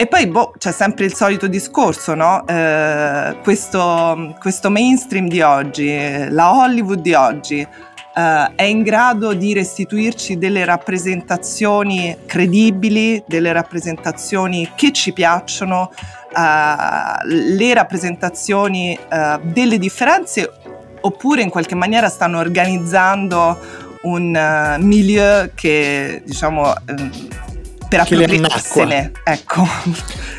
E 0.00 0.06
poi 0.06 0.26
boh, 0.28 0.54
c'è 0.56 0.72
sempre 0.72 1.04
il 1.04 1.14
solito 1.14 1.46
discorso, 1.46 2.14
no? 2.14 2.46
Eh, 2.46 3.36
questo, 3.42 4.34
questo, 4.38 4.70
mainstream 4.70 5.28
di 5.28 5.42
oggi, 5.42 6.26
la 6.30 6.54
Hollywood 6.54 7.00
di 7.00 7.12
oggi, 7.12 7.58
eh, 7.60 8.50
è 8.54 8.62
in 8.62 8.80
grado 8.82 9.34
di 9.34 9.52
restituirci 9.52 10.38
delle 10.38 10.64
rappresentazioni 10.64 12.16
credibili, 12.24 13.22
delle 13.26 13.52
rappresentazioni 13.52 14.70
che 14.74 14.90
ci 14.90 15.12
piacciono, 15.12 15.90
eh, 16.34 17.26
le 17.26 17.74
rappresentazioni 17.74 18.94
eh, 18.94 19.38
delle 19.42 19.76
differenze, 19.76 20.50
oppure 21.02 21.42
in 21.42 21.50
qualche 21.50 21.74
maniera 21.74 22.08
stanno 22.08 22.38
organizzando 22.38 23.58
un 24.02 24.34
uh, 24.34 24.82
milieu 24.82 25.50
che 25.54 26.22
diciamo 26.24 26.72
per 27.90 28.00
appropriarsene. 28.00 29.12
Ecco. 29.24 29.66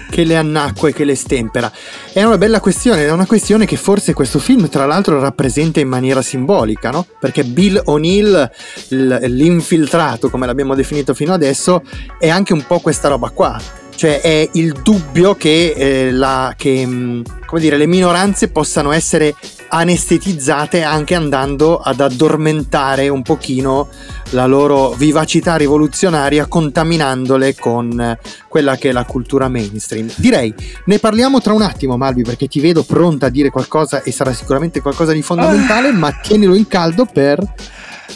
Che 0.10 0.24
le 0.24 0.38
annacqua 0.38 0.89
e 0.89 0.93
che 0.93 1.03
le 1.03 1.15
stempera. 1.15 1.70
È 2.13 2.24
una 2.24 2.38
bella 2.38 2.62
questione, 2.62 3.05
è 3.05 3.12
una 3.12 3.25
questione 3.25 3.65
che 3.65 3.75
forse 3.75 4.13
questo 4.13 4.39
film 4.39 4.70
tra 4.70 4.86
l'altro 4.86 5.20
rappresenta 5.20 5.81
in 5.81 5.89
maniera 5.89 6.22
simbolica, 6.22 6.89
no? 6.91 7.05
Perché 7.20 7.43
Bill 7.43 7.81
O'Neill, 7.86 8.50
l'infiltrato 8.88 10.29
come 10.29 10.46
l'abbiamo 10.46 10.75
definito 10.75 11.13
fino 11.13 11.34
adesso, 11.34 11.84
è 12.17 12.29
anche 12.29 12.53
un 12.53 12.65
po' 12.65 12.79
questa 12.79 13.10
roba 13.10 13.29
qua 13.29 13.79
cioè 14.01 14.20
è 14.20 14.50
il 14.53 14.79
dubbio 14.81 15.36
che, 15.36 15.75
eh, 15.77 16.12
la, 16.12 16.55
che 16.58 16.84
mm, 16.88 17.22
dire, 17.60 17.77
le 17.77 17.86
minoranze 17.86 18.48
possano 18.48 18.91
essere 18.91 19.36
anestetizzate 19.67 20.81
anche 20.81 21.13
andando 21.13 21.77
ad 21.77 22.00
addormentare 22.00 23.10
un 23.10 23.22
pochino 23.22 23.89
la 24.31 24.48
loro 24.48 24.89
vivacità 24.93 25.55
rivoluzionaria 25.55 26.48
contaminandole 26.48 27.53
con 27.53 28.17
quella 28.48 28.75
che 28.75 28.89
è 28.89 28.91
la 28.91 29.05
cultura 29.05 29.50
mainstream. 29.50 30.10
Direi, 30.15 30.51
ne 30.86 30.98
parliamo 30.98 31.39
tra 31.39 31.53
un 31.53 31.62
attimo 31.62 31.96
Malvi 31.96 32.24
perché 32.24 32.48
ti 32.48 32.60
vedo 32.60 32.81
pronta 32.81 33.27
a 33.27 33.29
dire 33.29 33.51
qualcosa 33.51 34.01
e 34.01 34.12
sarà 34.12 34.34
sicuramente 34.34 34.81
qualcosa 34.81 35.12
di 35.12 35.22
fondamentale, 35.22 35.89
oh. 35.89 35.93
ma 35.93 36.12
tienilo 36.12 36.55
in 36.55 36.67
caldo 36.67 37.05
per... 37.05 37.39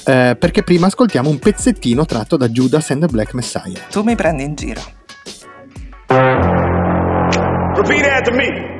Eh, 0.07 0.35
perché 0.39 0.63
prima 0.63 0.87
ascoltiamo 0.87 1.29
un 1.29 1.37
pezzettino 1.37 2.05
tratto 2.05 2.37
da 2.37 2.47
Judas 2.47 2.89
and 2.89 3.01
the 3.01 3.07
Black 3.07 3.35
Messiah. 3.35 3.81
Tu 3.91 4.01
mi 4.01 4.15
prendi 4.15 4.43
in 4.43 4.55
giro. 4.55 4.94
Repeat 6.09 8.05
after 8.05 8.31
me. 8.31 8.74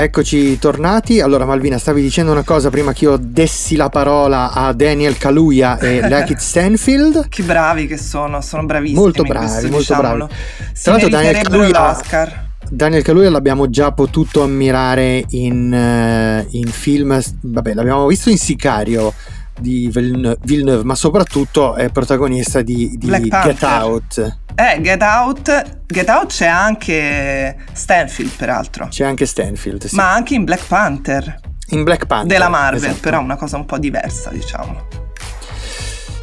Eccoci 0.00 0.60
tornati. 0.60 1.20
Allora, 1.20 1.44
Malvina, 1.44 1.76
stavi 1.76 2.00
dicendo 2.00 2.30
una 2.30 2.44
cosa 2.44 2.70
prima 2.70 2.92
che 2.92 3.06
io 3.06 3.16
dessi 3.20 3.74
la 3.74 3.88
parola 3.88 4.52
a 4.52 4.72
Daniel 4.72 5.18
Kaluuya 5.18 5.76
e 5.80 5.98
Lakeith 6.08 6.38
Stanfield. 6.38 7.28
Che 7.28 7.42
bravi 7.42 7.88
che 7.88 7.96
sono, 7.98 8.40
sono 8.40 8.64
bravissimi. 8.64 9.00
Molto 9.00 9.24
bravi, 9.24 9.46
questo, 9.46 9.62
molto 9.62 9.78
diciamolo. 9.78 10.26
bravi. 10.26 10.42
Si 10.72 10.82
Tra 10.84 10.92
l'altro 10.92 11.08
Daniel 11.08 11.38
Kaluuya- 11.38 11.80
l'Oscar. 11.88 12.46
Daniel 12.70 13.02
Kaluuya 13.02 13.30
l'abbiamo 13.30 13.68
già 13.70 13.90
potuto 13.90 14.44
ammirare 14.44 15.24
in, 15.30 15.74
eh, 15.74 16.46
in 16.50 16.68
film, 16.68 17.20
vabbè, 17.40 17.74
l'abbiamo 17.74 18.06
visto 18.06 18.30
in 18.30 18.38
Sicario 18.38 19.12
di 19.58 19.90
Villeneuve, 19.92 20.84
ma 20.84 20.94
soprattutto 20.94 21.74
è 21.74 21.88
protagonista 21.90 22.62
di, 22.62 22.96
di 22.96 23.08
Get. 23.08 23.62
Out. 23.62 24.38
Eh, 24.54 24.80
Get 24.80 25.02
Out, 25.02 25.80
Get 25.86 26.08
Out 26.08 26.26
c'è 26.26 26.46
anche 26.46 27.56
Stanfield 27.72 28.32
peraltro, 28.36 28.88
C'è 28.88 29.04
anche 29.04 29.26
Stanfield, 29.26 29.86
sì. 29.86 29.94
ma 29.94 30.12
anche 30.12 30.34
in 30.34 30.44
Black 30.44 30.66
Panther 30.66 31.40
in 31.70 31.82
Black 31.84 32.06
Panther. 32.06 32.28
della 32.28 32.48
Marvel, 32.48 32.90
esatto. 32.90 33.00
però 33.00 33.20
una 33.20 33.36
cosa 33.36 33.56
un 33.56 33.66
po' 33.66 33.78
diversa 33.78 34.30
diciamo. 34.30 34.97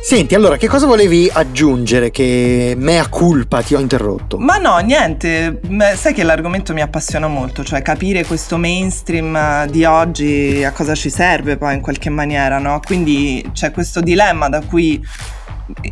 Senti, 0.06 0.36
allora, 0.36 0.56
che 0.56 0.68
cosa 0.68 0.86
volevi 0.86 1.28
aggiungere 1.34 2.12
che 2.12 2.76
mea 2.78 3.08
culpa 3.08 3.64
ti 3.64 3.74
ho 3.74 3.80
interrotto? 3.80 4.38
Ma 4.38 4.58
no, 4.58 4.78
niente, 4.78 5.60
sai 5.96 6.14
che 6.14 6.22
l'argomento 6.22 6.74
mi 6.74 6.82
appassiona 6.82 7.28
molto, 7.28 7.64
cioè 7.64 7.82
capire 7.82 8.24
questo 8.24 8.58
mainstream 8.58 9.36
eh, 9.36 9.68
di 9.72 9.84
oggi 9.84 10.64
a 10.64 10.72
cosa 10.74 10.94
ci 10.94 11.10
serve 11.10 11.58
poi 11.58 11.74
in 11.74 11.82
qualche 11.82 12.12
maniera, 12.12 12.60
no? 12.60 12.80
Quindi 12.86 13.50
c'è 13.52 13.72
questo 13.72 14.00
dilemma 14.00 14.48
da 14.48 14.62
cui 14.62 15.04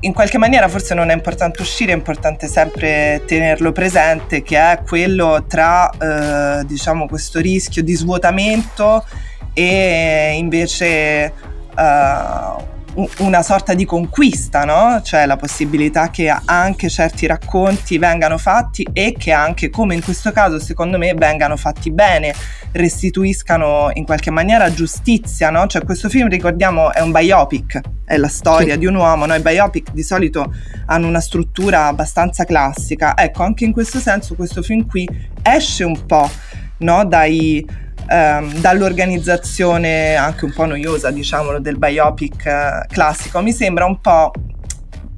in 0.02 0.14
qualche 0.14 0.38
maniera 0.38 0.68
forse 0.68 0.94
non 0.94 1.10
è 1.10 1.14
importante 1.16 1.64
uscire, 1.64 1.92
è 1.92 1.96
importante 1.96 2.48
sempre 2.48 3.24
tenerlo 3.26 3.72
presente, 3.72 4.44
che 4.44 4.60
è 4.60 4.82
quello 4.88 5.44
tra, 5.48 5.90
eh, 5.90 6.66
diciamo, 6.66 7.08
questo 7.08 7.40
rischio 7.40 7.82
di 7.82 7.96
svuotamento 7.96 9.08
e 9.54 10.36
invece 10.38 10.86
eh, 10.86 11.32
u- 11.76 12.73
una 13.20 13.42
sorta 13.42 13.74
di 13.74 13.86
conquista, 13.86 14.66
no? 14.66 15.02
Cioè 15.02 15.26
la 15.26 15.36
possibilità 15.36 16.10
che 16.10 16.30
anche 16.30 16.90
certi 16.90 17.26
racconti 17.26 17.98
vengano 17.98 18.38
fatti 18.38 18.88
e 18.94 19.16
che 19.18 19.32
anche, 19.32 19.70
come 19.70 19.96
in 19.96 20.04
questo 20.04 20.32
caso, 20.32 20.60
secondo 20.60 20.98
me, 20.98 21.14
vengano 21.14 21.58
fatti 21.58 21.92
bene, 21.92 22.34
restituiscano 22.72 23.90
in 23.94 24.06
qualche 24.06 24.30
maniera 24.30 24.72
giustizia, 24.72 25.50
no? 25.50 25.66
Cioè 25.68 25.84
questo 25.84 26.08
film, 26.10 26.30
ricordiamo, 26.30 26.94
è 26.94 27.02
un 27.02 27.12
biopic, 27.12 27.82
è 28.06 28.18
la 28.18 28.28
storia 28.28 28.74
Sì. 28.74 28.80
di 28.80 28.86
un 28.86 28.96
uomo, 28.96 29.26
no? 29.26 29.34
I 29.34 29.42
biopic 29.42 29.92
di 29.92 30.04
solito 30.04 30.54
hanno 30.86 31.08
una 31.08 31.22
struttura 31.22 31.88
abbastanza 31.88 32.46
classica. 32.46 33.18
Ecco, 33.18 33.44
anche 33.44 33.66
in 33.66 33.72
questo 33.72 34.00
senso 34.00 34.36
questo 34.36 34.62
film 34.62 34.86
qui 34.86 35.08
esce 35.42 35.84
un 35.84 36.06
po', 36.06 36.30
no? 36.78 37.06
Dai 37.06 37.66
ehm, 38.08 38.54
dall'organizzazione 38.60 40.16
anche 40.16 40.46
un 40.46 40.54
po' 40.54 40.66
noiosa, 40.66 41.12
diciamolo, 41.12 41.60
del 41.60 41.78
biopic 41.78 42.46
eh, 42.46 42.86
classico. 42.90 43.42
Mi 43.42 43.52
sembra 43.52 43.86
un 43.86 44.00
po', 44.00 44.32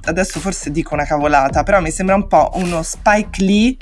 adesso 0.04 0.40
forse 0.40 0.70
dico 0.70 0.94
una 0.94 1.04
cavolata, 1.04 1.62
però 1.62 1.80
mi 1.80 1.90
sembra 1.90 2.14
un 2.14 2.26
po' 2.26 2.50
uno 2.54 2.82
Spike 2.82 3.42
Lee 3.42 3.76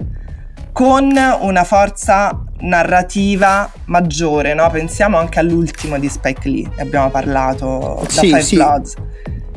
con 0.73 1.16
una 1.40 1.64
forza 1.64 2.42
narrativa 2.61 3.70
maggiore, 3.87 4.54
no? 4.54 4.68
Pensiamo 4.70 5.18
anche 5.18 5.38
all'ultimo 5.38 5.99
di 5.99 6.08
Spike 6.08 6.49
Lee, 6.49 6.68
ne 6.75 6.82
abbiamo 6.82 7.11
parlato 7.11 8.00
da 8.02 8.08
Sì, 8.11 8.26
Five 8.26 8.42
sì. 8.42 8.56
Bloods. 8.56 8.94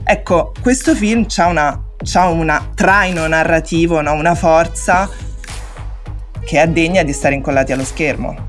Ecco, 0.03 0.53
questo 0.61 0.95
film 0.95 1.25
c'ha 1.27 1.47
una, 1.47 1.81
c'ha 2.03 2.27
una 2.27 2.69
traino 2.73 3.27
narrativo, 3.27 3.99
no? 4.01 4.13
una 4.13 4.35
forza 4.35 5.09
che 6.45 6.61
è 6.61 6.67
degna 6.67 7.03
di 7.03 7.11
stare 7.11 7.35
incollati 7.35 7.73
allo 7.73 7.83
schermo. 7.83 8.46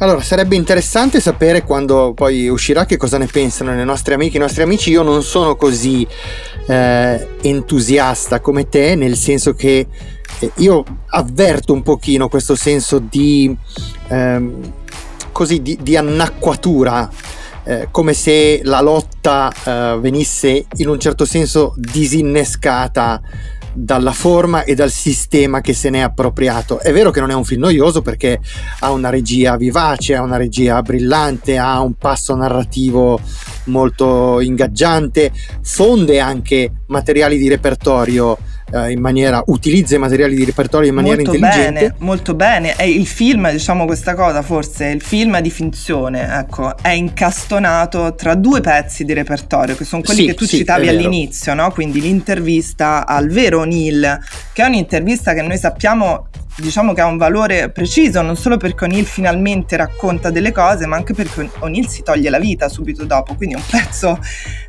Allora, 0.00 0.20
sarebbe 0.20 0.54
interessante 0.54 1.18
sapere 1.18 1.64
quando 1.64 2.12
poi 2.14 2.48
uscirà 2.48 2.86
che 2.86 2.96
cosa 2.96 3.18
ne 3.18 3.26
pensano 3.26 3.74
le 3.74 3.82
nostre 3.82 4.14
amiche, 4.14 4.36
i 4.36 4.40
nostri 4.40 4.62
amici. 4.62 4.90
Io 4.90 5.02
non 5.02 5.24
sono 5.24 5.56
così 5.56 6.06
eh, 6.68 7.26
entusiasta 7.40 8.38
come 8.38 8.68
te, 8.68 8.94
nel 8.94 9.16
senso 9.16 9.54
che 9.54 9.88
eh, 10.38 10.52
io 10.58 10.84
avverto 11.08 11.72
un 11.72 11.82
pochino 11.82 12.28
questo 12.28 12.54
senso 12.54 13.00
di, 13.00 13.52
ehm, 14.06 14.72
così, 15.32 15.62
di, 15.62 15.76
di 15.82 15.96
annacquatura, 15.96 17.10
eh, 17.64 17.88
come 17.90 18.14
se 18.14 18.60
la 18.62 18.80
lotta 18.80 19.52
eh, 19.64 19.98
venisse 19.98 20.64
in 20.76 20.88
un 20.88 21.00
certo 21.00 21.24
senso 21.24 21.74
disinnescata 21.76 23.20
dalla 23.78 24.12
forma 24.12 24.64
e 24.64 24.74
dal 24.74 24.90
sistema 24.90 25.60
che 25.60 25.72
se 25.72 25.90
n'è 25.90 26.00
appropriato. 26.00 26.80
È 26.80 26.92
vero 26.92 27.10
che 27.10 27.20
non 27.20 27.30
è 27.30 27.34
un 27.34 27.44
film 27.44 27.62
noioso 27.62 28.02
perché 28.02 28.40
ha 28.80 28.90
una 28.90 29.10
regia 29.10 29.56
vivace, 29.56 30.14
ha 30.14 30.22
una 30.22 30.36
regia 30.36 30.82
brillante, 30.82 31.58
ha 31.58 31.80
un 31.80 31.94
passo 31.94 32.34
narrativo 32.34 33.20
molto 33.64 34.40
ingaggiante, 34.40 35.32
fonde 35.62 36.18
anche 36.18 36.72
materiali 36.86 37.38
di 37.38 37.48
repertorio 37.48 38.38
eh, 38.70 38.90
in 38.90 39.00
maniera 39.00 39.42
utilizza 39.46 39.96
i 39.96 39.98
materiali 39.98 40.34
di 40.34 40.44
repertorio 40.44 40.88
in 40.88 40.94
maniera 40.94 41.16
molto 41.16 41.34
intelligente. 41.34 41.80
bene, 41.80 41.94
molto 41.98 42.34
bene. 42.34 42.76
E 42.76 42.90
il 42.90 43.06
film, 43.06 43.50
diciamo 43.50 43.84
questa 43.84 44.14
cosa, 44.14 44.42
forse 44.42 44.86
il 44.86 45.02
film 45.02 45.40
di 45.40 45.50
finzione, 45.50 46.38
ecco, 46.38 46.76
è 46.78 46.90
incastonato 46.90 48.14
tra 48.14 48.34
due 48.34 48.60
pezzi 48.60 49.04
di 49.04 49.12
repertorio, 49.12 49.76
che 49.76 49.84
sono 49.84 50.02
quelli 50.02 50.20
Sì, 50.20 50.26
che 50.26 50.34
tu 50.34 50.44
sì, 50.44 50.58
citavi 50.58 50.88
all'inizio, 50.88 51.54
no? 51.54 51.70
Quindi 51.70 52.00
l'intervista 52.00 53.06
al 53.06 53.28
vero 53.28 53.60
O'Neill, 53.60 54.18
che 54.52 54.62
è 54.62 54.66
un'intervista 54.66 55.34
che 55.34 55.42
noi 55.42 55.58
sappiamo 55.58 56.28
diciamo 56.60 56.92
che 56.92 57.00
ha 57.00 57.06
un 57.06 57.16
valore 57.16 57.70
preciso, 57.70 58.20
non 58.22 58.36
solo 58.36 58.56
perché 58.56 58.84
O'Neill 58.84 59.04
finalmente 59.04 59.76
racconta 59.76 60.30
delle 60.30 60.52
cose, 60.52 60.86
ma 60.86 60.96
anche 60.96 61.14
perché 61.14 61.48
O'Neill 61.60 61.86
si 61.86 62.02
toglie 62.02 62.30
la 62.30 62.38
vita 62.38 62.68
subito 62.68 63.04
dopo, 63.04 63.34
quindi 63.34 63.54
è 63.54 63.58
un 63.58 63.64
pezzo 63.68 64.18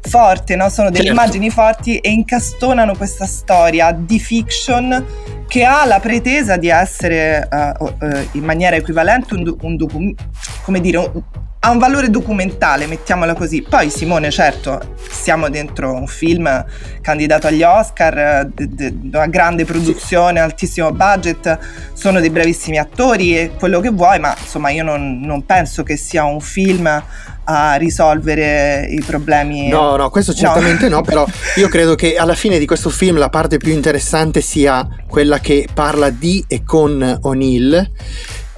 forte, 0.01 0.55
no? 0.55 0.69
sono 0.69 0.89
delle 0.89 1.05
Certo. 1.05 1.19
immagini 1.19 1.49
forti 1.49 1.97
e 1.97 2.09
incastonano 2.11 2.95
questa 2.95 3.25
storia 3.25 3.91
di 3.91 4.19
fiction 4.19 5.05
che 5.47 5.63
ha 5.65 5.85
la 5.85 5.99
pretesa 5.99 6.57
di 6.57 6.69
essere 6.69 7.47
o- 7.79 7.95
eh, 8.01 8.27
in 8.33 8.43
maniera 8.43 8.75
equivalente 8.75 9.33
un, 9.33 9.43
do- 9.43 9.57
un 9.61 9.75
docu- 9.75 10.15
come 10.63 10.79
dire, 10.79 10.97
un- 10.97 11.23
ha 11.61 11.71
un 11.71 11.77
valore 11.77 12.09
documentale, 12.09 12.87
mettiamola 12.87 13.33
così. 13.33 13.61
Poi 13.61 13.89
Simone, 13.89 14.31
certo, 14.31 14.95
siamo 15.09 15.49
dentro 15.49 15.93
un 15.93 16.07
film 16.07 16.65
candidato 17.01 17.47
agli 17.47 17.63
Oscar, 17.63 18.47
de- 18.53 18.69
de- 18.69 18.93
una 19.11 19.27
grande 19.27 19.65
produzione, 19.65 20.39
altissimo 20.39 20.91
budget, 20.91 21.59
sono 21.93 22.21
dei 22.21 22.29
bravissimi 22.29 22.77
attori 22.77 23.37
e 23.37 23.51
quello 23.59 23.81
che 23.81 23.89
vuoi, 23.89 24.19
ma 24.19 24.33
insomma 24.39 24.69
io 24.69 24.83
non, 24.83 25.19
non 25.19 25.45
penso 25.45 25.83
che 25.83 25.97
sia 25.97 26.23
un 26.23 26.39
film 26.39 27.03
a 27.43 27.75
risolvere 27.75 28.87
i 28.89 29.01
problemi. 29.05 29.67
No, 29.67 29.97
no, 29.97 30.09
questo 30.09 30.33
certamente 30.33 30.87
no. 30.87 31.01
però 31.01 31.25
io 31.57 31.67
credo 31.67 31.95
che 31.95 32.15
alla 32.15 32.35
fine 32.35 32.57
di 32.57 32.65
questo 32.65 32.89
film 32.89 33.17
la 33.17 33.29
parte 33.29 33.57
più 33.57 33.73
interessante 33.73 34.39
sia 34.39 34.87
quella 35.07 35.39
che 35.39 35.67
parla 35.73 36.09
di 36.09 36.45
e 36.47 36.63
con 36.63 37.19
O'Neill 37.23 37.89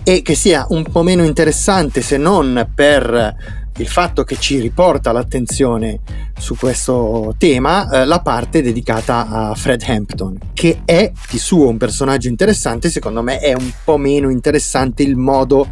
e 0.03 0.21
che 0.21 0.35
sia 0.35 0.65
un 0.69 0.83
po' 0.83 1.03
meno 1.03 1.23
interessante 1.23 2.01
se 2.01 2.17
non 2.17 2.69
per 2.73 3.59
il 3.77 3.87
fatto 3.87 4.23
che 4.23 4.37
ci 4.37 4.59
riporta 4.59 5.11
l'attenzione 5.11 5.99
su 6.37 6.55
questo 6.55 7.33
tema 7.37 7.89
eh, 7.89 8.05
la 8.05 8.19
parte 8.19 8.61
dedicata 8.61 9.27
a 9.27 9.55
Fred 9.55 9.83
Hampton 9.85 10.37
che 10.53 10.81
è 10.83 11.11
di 11.29 11.39
suo 11.39 11.69
un 11.69 11.77
personaggio 11.77 12.27
interessante 12.27 12.89
secondo 12.89 13.21
me 13.21 13.39
è 13.39 13.53
un 13.53 13.71
po' 13.83 13.97
meno 13.97 14.29
interessante 14.29 15.03
il 15.03 15.15
modo 15.15 15.67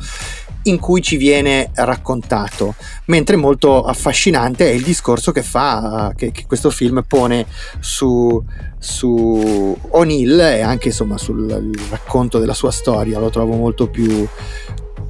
in 0.63 0.80
cui 0.80 1.02
ci 1.02 1.17
viene 1.17 1.72
raccontato 1.74 2.76
mentre 3.06 3.36
molto 3.36 3.84
affascinante 3.84 4.69
è 4.69 4.74
il 4.74 4.84
discorso 4.84 5.32
che 5.32 5.43
fa 5.43 6.12
che, 6.15 6.32
che 6.32 6.45
questo 6.45 6.69
film 6.69 7.04
pone 7.08 7.45
su, 7.80 8.43
su 8.78 9.78
O'Neill 9.91 10.39
e 10.39 10.62
anche 10.62 10.89
insomma 10.89 11.17
sul 11.17 11.72
racconto 11.89 12.39
della 12.39 12.54
sua 12.54 12.72
storia 12.72 13.19
lo 13.19 13.30
trovo 13.30 13.56
molto 13.56 13.88
più 13.88 14.28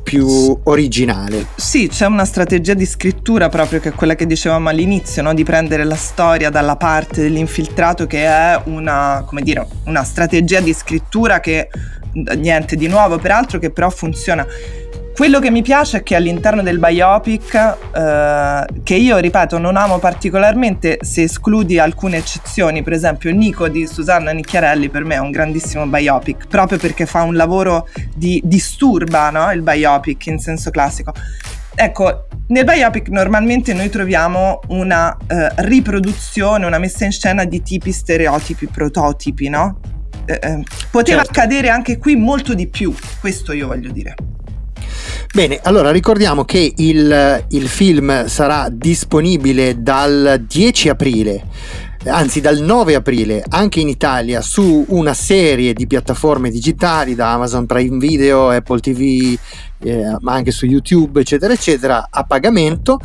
più 0.01 0.59
originale 0.63 1.45
Sì, 1.55 1.87
c'è 1.87 2.07
una 2.07 2.25
strategia 2.25 2.73
di 2.73 2.85
scrittura 2.85 3.47
proprio 3.49 3.79
che 3.79 3.89
è 3.89 3.91
quella 3.91 4.15
che 4.15 4.25
dicevamo 4.25 4.69
all'inizio, 4.69 5.21
no? 5.21 5.35
di 5.35 5.43
prendere 5.43 5.83
la 5.83 5.95
storia 5.95 6.49
dalla 6.49 6.77
parte 6.77 7.21
dell'infiltrato 7.21 8.07
che 8.07 8.25
è 8.25 8.59
una, 8.65 9.23
dire, 9.41 9.67
una 9.85 10.03
strategia 10.03 10.61
di 10.61 10.73
scrittura 10.73 11.39
che 11.39 11.69
niente 12.37 12.75
di 12.75 12.87
nuovo, 12.87 13.17
peraltro 13.17 13.59
che 13.59 13.69
però 13.69 13.89
funziona. 13.89 14.45
Quello 15.19 15.39
che 15.39 15.51
mi 15.51 15.61
piace 15.61 15.97
è 15.97 16.03
che 16.03 16.15
all'interno 16.15 16.61
del 16.61 16.79
biopic, 16.79 17.53
eh, 17.93 18.65
che 18.83 18.95
io 18.95 19.17
ripeto 19.17 19.57
non 19.57 19.75
amo 19.75 19.99
particolarmente 19.99 20.99
se 21.01 21.23
escludi 21.23 21.77
alcune 21.77 22.15
eccezioni, 22.15 22.83
per 22.83 22.93
esempio 22.93 23.29
Nico 23.33 23.67
di 23.67 23.85
Susanna 23.85 24.31
Nicchiarelli 24.31 24.87
per 24.87 25.03
me 25.03 25.15
è 25.15 25.17
un 25.17 25.31
grandissimo 25.31 25.85
biopic, 25.87 26.47
proprio 26.47 26.77
perché 26.77 27.05
fa 27.05 27.23
un 27.23 27.35
lavoro 27.35 27.89
di 28.15 28.41
disturba 28.45 29.29
no? 29.29 29.51
il 29.51 29.61
biopic 29.61 30.27
in 30.27 30.39
senso 30.39 30.69
classico. 30.69 31.11
Ecco, 31.75 32.27
nel 32.47 32.63
biopic 32.63 33.09
normalmente 33.09 33.73
noi 33.73 33.89
troviamo 33.89 34.61
una 34.69 35.17
eh, 35.27 35.49
riproduzione, 35.55 36.65
una 36.65 36.79
messa 36.79 37.03
in 37.03 37.11
scena 37.11 37.43
di 37.43 37.61
tipi, 37.61 37.91
stereotipi, 37.91 38.67
prototipi, 38.67 39.49
no? 39.49 39.81
Eh, 40.23 40.39
eh, 40.41 40.63
poteva 40.89 41.23
Certo. 41.23 41.39
accadere 41.41 41.67
anche 41.67 41.97
qui 41.97 42.15
molto 42.15 42.53
di 42.53 42.67
più, 42.67 42.95
questo 43.19 43.51
io 43.51 43.67
voglio 43.67 43.91
dire. 43.91 44.15
Bene, 45.33 45.59
allora 45.61 45.91
ricordiamo 45.91 46.43
che 46.43 46.73
il, 46.77 47.45
il 47.49 47.67
film 47.67 48.27
sarà 48.27 48.67
disponibile 48.71 49.81
dal 49.81 50.43
10 50.47 50.89
aprile 50.89 51.43
anzi 52.05 52.39
dal 52.39 52.59
9 52.59 52.95
aprile 52.95 53.43
anche 53.49 53.81
in 53.81 53.89
Italia 53.89 54.41
su 54.41 54.85
una 54.89 55.13
serie 55.13 55.73
di 55.73 55.85
piattaforme 55.85 56.49
digitali 56.49 57.13
da 57.13 57.33
Amazon 57.33 57.65
Prime 57.65 57.97
Video, 57.97 58.49
Apple 58.49 58.79
TV, 58.79 59.37
eh, 59.83 60.15
ma 60.19 60.33
anche 60.33 60.51
su 60.51 60.65
YouTube, 60.65 61.19
eccetera, 61.19 61.53
eccetera, 61.53 62.07
a 62.09 62.23
pagamento. 62.23 62.99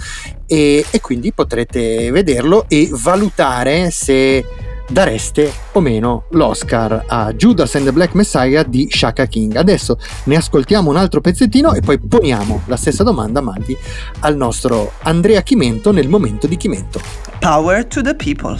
E, 0.46 0.84
e 0.90 1.00
quindi 1.00 1.32
potrete 1.32 2.10
vederlo 2.10 2.66
e 2.68 2.88
valutare 2.92 3.90
se 3.90 4.44
dareste 4.88 5.52
o 5.72 5.80
meno 5.80 6.24
l'Oscar 6.30 7.04
a 7.06 7.32
Judas 7.32 7.74
and 7.74 7.84
the 7.84 7.92
Black 7.92 8.14
Messiah 8.14 8.62
di 8.62 8.88
Shaka 8.90 9.26
King. 9.26 9.56
Adesso 9.56 9.98
ne 10.24 10.36
ascoltiamo 10.36 10.90
un 10.90 10.96
altro 10.96 11.20
pezzettino 11.20 11.72
e 11.72 11.80
poi 11.80 11.98
poniamo 11.98 12.62
la 12.66 12.76
stessa 12.76 13.02
domanda, 13.02 13.40
Malvi, 13.40 13.76
al 14.20 14.36
nostro 14.36 14.92
Andrea 15.02 15.42
Chimento 15.42 15.92
nel 15.92 16.08
momento 16.08 16.46
di 16.46 16.56
Chimento. 16.56 17.00
Power 17.40 17.86
to 17.86 18.02
the 18.02 18.14
people. 18.14 18.58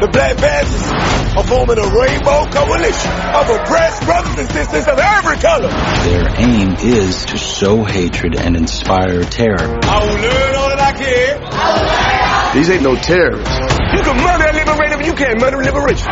The 0.00 0.08
Black 0.10 0.36
Panthers 0.36 1.34
are 1.34 1.44
forming 1.44 1.78
a 1.78 1.88
rainbow 1.88 2.44
coalition 2.50 3.10
of 3.32 3.48
oppressed 3.48 4.04
brothers 4.04 4.38
and 4.38 4.48
sisters 4.50 4.86
of 4.86 4.98
every 4.98 5.36
color. 5.36 5.70
Their 6.04 6.28
aim 6.36 6.74
is 6.82 7.24
to 7.26 7.38
sow 7.38 7.84
hatred 7.84 8.36
and 8.36 8.54
inspire 8.54 9.22
terror. 9.22 9.78
I 9.84 10.04
will 10.04 10.20
learn 10.20 10.54
all 10.56 10.68
that 10.68 10.80
I 10.80 10.92
can. 10.92 12.23
These 12.54 12.70
ain't 12.70 12.82
no 12.82 12.94
terrorists. 12.94 13.50
You 13.94 14.02
can 14.02 14.16
murder 14.16 14.46
a 14.46 14.52
liberator, 14.52 14.96
but 14.96 15.04
you 15.04 15.14
can't 15.14 15.40
murder 15.40 15.58
liberation. 15.58 16.06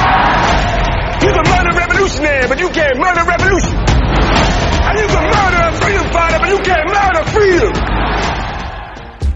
You 1.23 1.31
can 1.31 1.47
murder 1.47 1.71
a 1.71 1.75
revolutionary, 1.87 2.49
but 2.49 2.59
you 2.59 2.69
can't 2.71 2.99
murder 2.99 3.23
revolution. 3.23 3.77
And 3.79 4.99
you 4.99 5.07
can 5.07 5.23
murder 5.23 5.63
a 5.63 5.73
freedom 5.79 6.11
fighter, 6.11 6.39
but 6.41 6.49
you 6.49 6.59
can't 6.59 6.89
murder 6.91 7.25
freedom. 7.31 7.73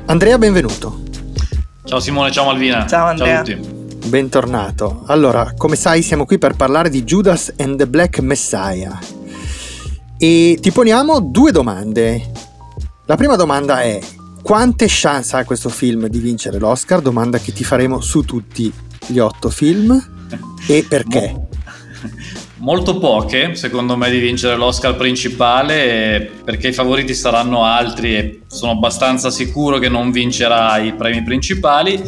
Andrea, 0.07 0.37
benvenuto. 0.37 1.03
Ciao 1.85 2.01
Simone, 2.01 2.33
ciao 2.33 2.47
Malvina. 2.47 2.85
Ciao, 2.89 3.07
Andrea. 3.07 3.45
Ciao 3.45 3.55
a 3.55 3.57
tutti. 3.57 4.09
Bentornato. 4.09 5.05
Allora, 5.07 5.53
come 5.57 5.77
sai, 5.77 6.03
siamo 6.03 6.27
qui 6.27 6.39
per 6.39 6.57
parlare 6.57 6.91
di 6.91 7.05
Judas 7.05 7.53
and 7.57 7.77
the 7.77 7.87
Black 7.87 8.19
Messiah. 8.19 8.99
E 10.19 10.59
ti 10.61 10.73
poniamo 10.73 11.21
due 11.21 11.53
domande. 11.53 12.33
La 13.07 13.15
prima 13.15 13.37
domanda 13.37 13.81
è: 13.83 14.01
quante 14.47 14.87
chance 14.89 15.35
ha 15.35 15.45
questo 15.45 15.69
film 15.69 16.07
di 16.07 16.21
vincere 16.21 16.61
l'Oscar? 16.61 17.01
Domanda 17.01 17.39
che 17.39 17.53
ti 17.53 17.65
faremo 17.65 18.01
su 18.01 18.23
tutti 18.23 18.73
gli 19.09 19.19
otto 19.19 19.51
film. 19.51 20.01
E 20.69 20.87
perché? 20.89 21.33
Mo- 21.33 21.49
Molto 22.59 22.97
poche, 22.99 23.57
secondo 23.57 23.97
me, 23.97 24.09
di 24.09 24.21
vincere 24.21 24.55
l'Oscar 24.55 24.95
principale, 24.95 26.31
perché 26.45 26.69
i 26.69 26.73
favoriti 26.73 27.13
saranno 27.13 27.65
altri 27.65 28.17
e 28.17 28.41
sono 28.47 28.71
abbastanza 28.71 29.31
sicuro 29.31 29.79
che 29.79 29.89
non 29.89 30.13
vincerà 30.13 30.79
i 30.79 30.95
premi 30.95 31.25
principali 31.25 32.01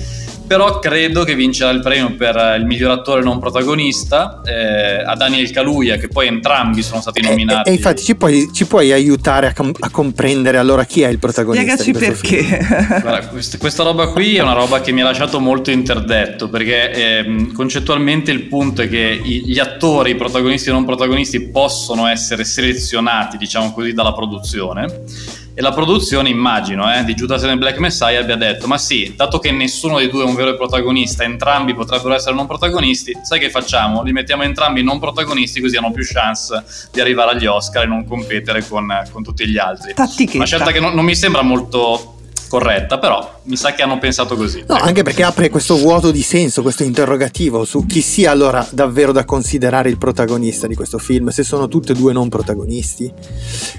però 0.49 0.79
credo 0.79 1.25
che 1.25 1.35
vincerà 1.35 1.71
il 1.71 1.81
premio 1.81 2.15
per 2.17 2.57
il 2.59 2.65
miglior 2.65 2.91
attore 2.91 3.23
non 3.23 3.39
protagonista 3.39 4.41
eh, 4.45 5.05
a 5.05 5.15
Daniel 5.15 5.51
Kaluuya 5.51 5.97
che 5.99 6.09
poi 6.09 6.27
entrambi 6.27 6.83
sono 6.83 7.03
stati 7.03 7.21
nominati 7.21 7.69
e, 7.69 7.73
e 7.73 7.77
infatti 7.77 8.03
ci 8.03 8.17
puoi, 8.17 8.49
ci 8.53 8.67
puoi 8.67 8.91
aiutare 8.91 9.49
a, 9.49 9.53
com- 9.53 9.75
a, 9.79 9.91
comprendere 9.91 10.57
allora 10.57 10.85
chi 10.85 11.03
è 11.03 11.09
il 11.09 11.19
protagonista 11.19 11.77
spiegaci 11.77 12.21
perché? 12.21 12.67
Guarda, 13.03 13.29
quest- 13.29 13.59
questa 13.59 13.83
roba 13.83 14.09
qui 14.09 14.37
è 14.37 14.43
una 14.43 14.55
roba 14.55 14.81
che 14.81 14.91
mi 14.91 15.03
ha 15.03 15.05
lasciato 15.05 15.39
molto 15.39 15.71
interdetto 15.71 16.49
perché 16.49 16.93
eh, 16.93 17.47
concettualmente 17.53 18.31
il 18.31 18.45
punto 18.45 18.81
è 18.83 18.89
che 18.89 19.21
i- 19.23 19.43
gli 19.45 19.59
attori 19.59 20.15
protagonisti 20.15 20.71
e 20.71 20.73
non 20.73 20.87
protagonisti 20.87 21.41
possono 21.49 22.07
essere 22.07 22.45
selezionati 22.45 23.37
diciamo 23.37 23.73
così 23.73 23.93
dalla 23.93 24.15
produzione 24.15 25.03
e 25.59 25.61
la 25.61 25.73
produzione, 25.73 26.29
immagino, 26.29 26.89
eh, 26.95 27.03
di 27.03 27.15
Judas 27.15 27.43
and 27.43 27.59
Black 27.59 27.79
Messiah 27.79 28.21
abbia 28.21 28.37
detto: 28.37 28.69
Ma 28.69 28.79
sì, 28.79 29.15
dato 29.17 29.41
che 29.41 29.51
nessuno 29.51 29.99
dei 29.99 30.09
due 30.09 30.23
è 30.23 30.25
un 30.25 30.37
vero 30.37 30.55
protagonista, 30.55 31.25
entrambi 31.25 31.75
potrebbero 31.75 32.15
essere 32.15 32.37
non 32.37 32.47
protagonisti, 32.47 33.19
sai 33.23 33.41
che 33.41 33.51
facciamo? 33.51 34.05
Li 34.05 34.13
mettiamo 34.13 34.45
entrambi 34.45 34.85
non 34.85 35.01
protagonisti, 35.01 35.61
così 35.61 35.77
hanno 35.77 35.91
più 35.91 36.05
chance 36.07 36.63
di 36.93 37.01
arrivare 37.01 37.33
agli 37.33 37.47
Oscar 37.47 37.83
e 37.83 37.87
non 37.87 38.07
competere 38.07 38.65
con, 38.69 38.87
con 39.11 39.25
tutti 39.25 39.49
gli 39.49 39.59
altri. 39.59 39.95
Tattichetta. 39.95 40.37
Una 40.37 40.47
scelta 40.47 40.71
che 40.71 40.79
non, 40.79 40.95
non 40.95 41.05
mi 41.05 41.17
sembra 41.17 41.43
molto 41.43 42.18
corretta, 42.49 42.99
però 42.99 43.41
mi 43.45 43.57
sa 43.57 43.73
che 43.73 43.83
hanno 43.83 43.99
pensato 43.99 44.37
così. 44.37 44.65
No, 44.67 44.75
anche 44.75 45.03
perché 45.03 45.23
apre 45.23 45.49
questo 45.51 45.77
vuoto 45.77 46.11
di 46.11 46.23
senso, 46.23 46.63
questo 46.63 46.83
interrogativo 46.83 47.65
su 47.65 47.87
chi 47.87 48.01
sia 48.01 48.31
allora 48.31 48.67
davvero 48.71 49.13
da 49.13 49.25
considerare 49.25 49.89
il 49.89 49.99
protagonista 49.99 50.67
di 50.67 50.75
questo 50.75 50.99
film, 50.99 51.29
se 51.29 51.45
sono 51.45 51.69
tutti 51.69 51.93
e 51.93 51.95
due 51.95 52.13
non 52.13 52.29
protagonisti. 52.29 53.13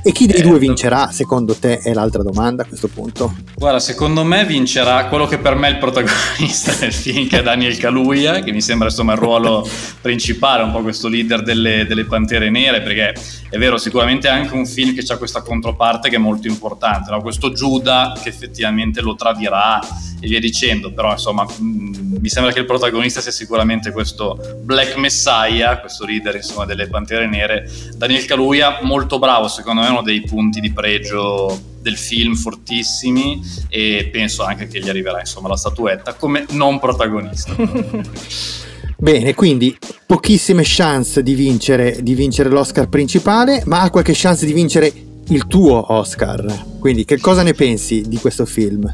E 0.03 0.11
chi 0.11 0.27
dei 0.27 0.37
Eh, 0.39 0.41
due 0.43 0.59
vincerà, 0.59 1.09
secondo 1.11 1.55
te, 1.55 1.79
è 1.79 1.93
l'altra 1.93 2.23
domanda 2.23 2.63
a 2.63 2.65
questo 2.65 2.87
punto? 2.87 3.35
Guarda, 3.55 3.79
secondo 3.79 4.23
me 4.23 4.45
vincerà 4.45 5.07
quello 5.07 5.25
che 5.25 5.39
per 5.39 5.55
me 5.55 5.67
è 5.67 5.71
il 5.71 5.77
protagonista 5.77 6.73
del 6.79 6.93
film, 6.93 7.27
che 7.27 7.39
è 7.39 7.43
Daniel 7.43 7.77
Kaluuya, 7.77 8.39
che 8.41 8.51
mi 8.51 8.61
sembra 8.61 8.87
insomma 8.87 9.13
il 9.13 9.19
ruolo 9.19 9.67
principale, 10.01 10.63
un 10.63 10.71
po' 10.71 10.81
questo 10.81 11.07
leader 11.07 11.41
delle, 11.41 11.85
delle 11.85 12.05
Pantere 12.05 12.49
Nere, 12.49 12.81
perché 12.81 13.13
è 13.49 13.57
vero, 13.57 13.77
sicuramente 13.77 14.27
è 14.27 14.31
anche 14.31 14.53
un 14.53 14.65
film 14.65 14.93
che 14.93 15.03
ha 15.11 15.17
questa 15.17 15.41
controparte 15.41 16.09
che 16.09 16.15
è 16.15 16.19
molto 16.19 16.47
importante, 16.47 17.09
no? 17.09 17.21
questo 17.21 17.51
Giuda 17.51 18.13
che 18.21 18.29
effettivamente 18.29 18.58
lo 19.01 19.15
tradirà 19.15 19.79
e 20.21 20.27
via 20.27 20.39
dicendo, 20.39 20.91
però 20.91 21.11
insomma 21.11 21.43
mh, 21.43 22.17
mi 22.19 22.29
sembra 22.29 22.51
che 22.51 22.59
il 22.59 22.65
protagonista 22.65 23.21
sia 23.21 23.31
sicuramente 23.31 23.91
questo 23.91 24.37
Black 24.63 24.97
Messiah, 24.97 25.79
questo 25.79 26.05
leader 26.05 26.35
insomma 26.35 26.65
delle 26.65 26.87
Pantere 26.87 27.27
Nere, 27.27 27.69
Daniel 27.95 28.25
Kaluuya, 28.25 28.79
molto 28.81 29.19
bravo, 29.19 29.47
secondo 29.47 29.81
me 29.81 29.89
uno 29.89 30.01
dei 30.01 30.21
punti 30.21 30.59
di 30.59 30.71
pregio 30.71 31.59
del 31.81 31.97
film 31.97 32.35
fortissimi 32.35 33.41
e 33.69 34.09
penso 34.11 34.43
anche 34.43 34.67
che 34.67 34.79
gli 34.81 34.89
arriverà 34.89 35.19
insomma 35.19 35.47
la 35.47 35.57
statuetta 35.57 36.13
come 36.13 36.45
non 36.51 36.79
protagonista. 36.79 37.55
Bene, 39.01 39.33
quindi 39.33 39.77
pochissime 40.05 40.63
chance 40.65 41.23
di 41.23 41.33
vincere, 41.33 41.99
di 42.01 42.15
vincere 42.15 42.49
l'Oscar 42.49 42.89
principale, 42.89 43.63
ma 43.65 43.79
ha 43.79 43.89
qualche 43.89 44.11
chance 44.13 44.45
di 44.45 44.51
vincere 44.51 44.91
il 45.29 45.47
tuo 45.47 45.93
Oscar. 45.93 46.65
Quindi 46.79 47.05
che 47.05 47.19
cosa 47.19 47.43
ne 47.43 47.53
pensi 47.53 48.03
di 48.07 48.17
questo 48.17 48.45
film? 48.45 48.93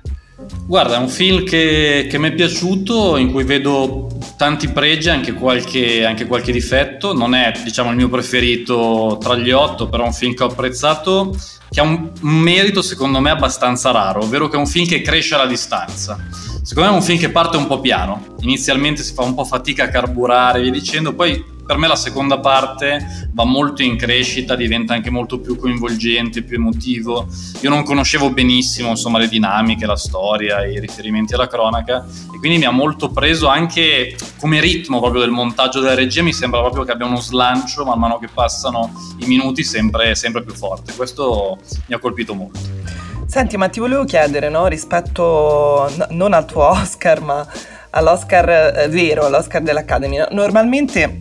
Guarda, 0.68 0.96
è 0.96 1.00
un 1.00 1.10
film 1.10 1.44
che, 1.44 2.08
che 2.10 2.18
mi 2.18 2.30
è 2.30 2.34
piaciuto, 2.34 3.18
in 3.18 3.32
cui 3.32 3.44
vedo 3.44 4.10
tanti 4.38 4.68
pregi, 4.70 5.10
anche 5.10 5.34
qualche, 5.34 6.06
anche 6.06 6.26
qualche 6.26 6.52
difetto. 6.52 7.14
Non 7.14 7.34
è, 7.34 7.52
diciamo, 7.64 7.90
il 7.90 7.96
mio 7.96 8.10
preferito 8.10 9.18
tra 9.20 9.36
gli 9.36 9.52
otto, 9.52 9.88
però 9.88 10.04
è 10.04 10.08
un 10.08 10.14
film 10.14 10.34
che 10.34 10.44
ho 10.44 10.48
apprezzato, 10.48 11.36
che 11.70 11.80
ha 11.80 11.84
un, 11.84 12.12
un 12.22 12.40
merito, 12.40 12.82
secondo 12.82 13.20
me, 13.20 13.30
abbastanza 13.30 13.92
raro, 13.92 14.24
ovvero 14.24 14.48
che 14.48 14.56
è 14.56 14.60
un 14.60 14.68
film 14.68 14.86
che 14.86 15.02
cresce 15.02 15.36
alla 15.36 15.48
distanza. 15.48 16.18
Secondo 16.62 16.90
me 16.90 16.96
è 16.96 17.00
un 17.00 17.06
film 17.06 17.20
che 17.20 17.30
parte 17.30 17.58
un 17.58 17.68
po' 17.68 17.80
piano. 17.80 18.36
Inizialmente 18.42 19.04
si 19.04 19.14
fa 19.14 19.24
un 19.24 19.36
po' 19.36 19.46
fatica 19.46 19.86
a 19.86 19.90
carburare, 19.90 20.62
via 20.62 20.72
dicendo, 20.72 21.14
poi 21.14 21.54
per 21.66 21.78
me 21.78 21.88
la 21.88 21.96
seconda 21.96 22.40
parte 22.40 23.28
va 23.34 23.44
molto 23.44 23.82
in 23.82 23.98
crescita, 23.98 24.56
diventa 24.56 24.94
anche 24.94 25.10
molto 25.10 25.40
più 25.40 25.58
coinvolgente, 25.58 26.44
più 26.44 26.58
emotivo. 26.58 27.28
Io 27.62 27.70
non 27.70 27.84
conoscevo 27.84 28.30
benissimo 28.32 28.90
insomma, 28.90 29.18
le 29.18 29.28
dinamiche, 29.28 29.86
la 29.86 29.96
storia, 29.96 30.66
i 30.66 30.80
riferimenti 30.80 31.34
alla 31.34 31.48
cronaca 31.48 32.06
e 32.34 32.38
quindi 32.38 32.58
mi 32.58 32.66
ha 32.66 32.72
molto 32.72 33.10
preso 33.10 33.48
anche 33.48 34.16
come 34.40 34.60
ritmo 34.60 35.00
proprio 35.00 35.22
del 35.22 35.32
montaggio 35.32 35.80
della 35.80 35.96
regia, 35.96 36.22
mi 36.22 36.34
sembra 36.34 36.62
proprio 36.62 36.84
che 36.84 36.92
abbia 36.92 37.06
uno 37.08 37.20
slancio 37.20 37.84
man 37.84 38.00
mano 38.00 38.20
che 38.20 38.28
passano 38.32 38.92
i 39.20 39.26
minuti 39.26 39.64
sempre, 39.64 40.16
sempre 40.16 40.44
più 40.44 40.54
forte. 40.54 40.94
Questo 40.94 41.58
mi 41.88 41.96
ha 41.96 42.00
colpito 42.00 42.34
molto. 42.34 42.60
Senti, 43.28 43.58
ma 43.58 43.70
ti 43.70 43.80
volevo 43.80 44.04
chiedere, 44.04 44.50
no, 44.50 44.68
rispetto 44.68 45.90
n- 45.98 46.08
non 46.12 46.34
al 46.34 46.46
tuo 46.46 46.70
Oscar, 46.70 47.22
ma 47.22 47.46
all'Oscar 47.90 48.50
eh, 48.50 48.88
vero, 48.88 49.26
all'Oscar 49.26 49.62
dell'Academy. 49.62 50.18
no? 50.18 50.28
Normalmente 50.32 51.20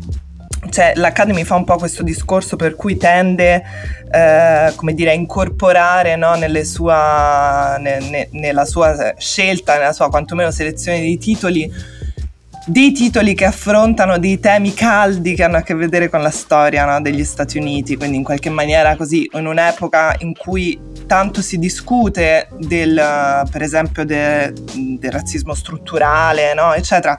cioè, 0.70 0.92
l'Academy 0.96 1.44
fa 1.44 1.54
un 1.54 1.64
po' 1.64 1.76
questo 1.76 2.02
discorso 2.02 2.56
per 2.56 2.74
cui 2.74 2.96
tende, 2.96 3.62
eh, 4.10 4.72
come 4.76 4.94
dire, 4.94 5.10
a 5.10 5.14
incorporare 5.14 6.16
no, 6.16 6.34
sua, 6.62 7.76
ne- 7.78 8.00
ne- 8.00 8.28
nella 8.32 8.64
sua 8.64 9.14
scelta, 9.18 9.76
nella 9.78 9.92
sua 9.92 10.08
quantomeno 10.08 10.50
selezione 10.50 11.00
di 11.00 11.18
titoli, 11.18 11.70
dei 12.66 12.92
titoli 12.92 13.34
che 13.34 13.44
affrontano 13.44 14.18
dei 14.18 14.40
temi 14.40 14.72
caldi 14.72 15.34
che 15.34 15.42
hanno 15.42 15.58
a 15.58 15.62
che 15.62 15.74
vedere 15.74 16.08
con 16.08 16.22
la 16.22 16.30
storia 16.30 16.84
no, 16.86 17.00
degli 17.00 17.24
Stati 17.24 17.58
Uniti, 17.58 17.96
quindi 17.96 18.16
in 18.16 18.24
qualche 18.24 18.48
maniera 18.48 18.96
così, 18.96 19.28
in 19.32 19.46
un'epoca 19.46 20.14
in 20.20 20.34
cui 20.34 20.80
tanto 21.06 21.42
si 21.42 21.58
discute 21.58 22.48
del, 22.58 23.46
per 23.50 23.62
esempio, 23.62 24.04
de- 24.04 24.52
del 24.74 25.12
razzismo 25.12 25.52
strutturale, 25.54 26.54
no, 26.54 26.72
eccetera. 26.72 27.14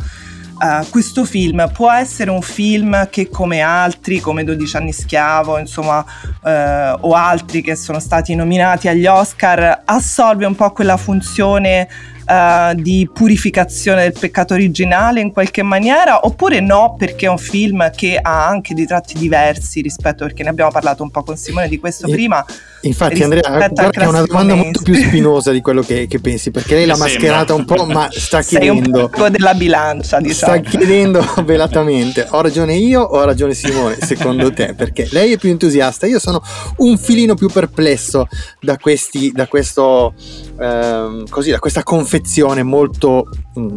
Uh, 0.58 0.90
questo 0.90 1.26
film 1.26 1.70
può 1.74 1.92
essere 1.92 2.32
un 2.32 2.42
film 2.42 3.10
che 3.10 3.30
come 3.30 3.60
altri, 3.60 4.22
come 4.22 4.46
12 4.46 4.78
anni 4.78 4.94
schiavo, 4.94 5.58
insomma, 5.58 6.00
uh, 6.00 6.98
o 7.02 7.14
altri 7.14 7.62
che 7.62 7.76
sono 7.76 8.00
stati 8.00 8.34
nominati 8.36 8.88
agli 8.88 9.06
Oscar, 9.06 9.82
assolve 9.84 10.46
un 10.46 10.56
po' 10.56 10.72
quella 10.72 10.96
funzione 10.96 11.90
uh, 12.28 12.74
di 12.76 13.10
purificazione 13.14 14.04
del 14.04 14.14
peccato 14.18 14.54
originale 14.54 15.22
in 15.22 15.32
qualche 15.32 15.64
maniera 15.64 16.26
oppure 16.26 16.60
no 16.60 16.96
perché 16.98 17.26
è 17.26 17.30
un 17.30 17.38
film 17.38 17.90
che 17.92 18.18
ha 18.22 18.48
anche 18.48 18.74
dei 18.74 18.86
tratti 18.86 19.18
diversi 19.18 19.82
rispetto 19.82 20.26
perché 20.26 20.44
ne 20.44 20.50
abbiamo 20.50 20.72
parlato 20.72 21.04
un 21.04 21.12
po' 21.12 21.24
con 21.24 21.38
Simone 21.38 21.68
di 21.68 21.80
questo 21.80 22.08
E- 22.08 22.12
prima 22.12 22.46
Infatti, 22.86 23.24
Andrea, 23.24 23.42
guarda 23.42 23.90
che 23.90 24.00
è 24.02 24.06
una 24.06 24.24
domanda 24.24 24.54
molto 24.54 24.82
più 24.84 24.94
spinosa 24.94 25.52
di 25.52 25.60
quello 25.62 25.82
che, 25.82 26.06
che 26.08 26.20
pensi, 26.20 26.52
perché 26.52 26.76
lei 26.76 26.86
l'ha 26.86 26.96
mascherata 26.96 27.54
un 27.56 27.66
po', 27.66 27.84
ma 27.86 28.08
sta 28.12 28.44
sei 28.44 28.70
un 28.70 28.82
chiedendo. 28.82 29.10
po' 29.10 29.30
della 29.30 29.56
bilancia 29.56 30.20
diciamo 30.20 30.54
Sta 30.54 30.70
chiedendo 30.70 31.26
velatamente: 31.44 32.28
ho 32.30 32.42
ragione 32.42 32.76
io 32.76 33.02
o 33.02 33.20
ha 33.20 33.26
ragione 33.26 33.56
Simone? 33.56 33.98
Secondo 34.00 34.54
te? 34.54 34.76
Perché 34.76 35.08
lei 35.12 35.34
è 35.34 35.38
più 35.38 35.50
entusiasta, 35.50 36.06
io 36.06 36.20
sono 36.20 36.42
un 36.78 36.98
filino 36.98 37.34
più 37.34 37.50
perplesso 37.50 38.28
da, 38.62 38.78
questi, 38.78 39.32
da 39.32 39.48
questo 39.48 40.14
ehm, 40.60 41.28
così, 41.30 41.52
da 41.52 41.60
questa 41.60 41.84
confezione 41.84 42.64
molto 42.64 43.28
mm, 43.60 43.76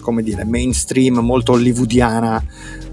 come 0.00 0.22
dire 0.22 0.44
mainstream, 0.44 1.18
molto 1.18 1.52
hollywoodiana 1.52 2.42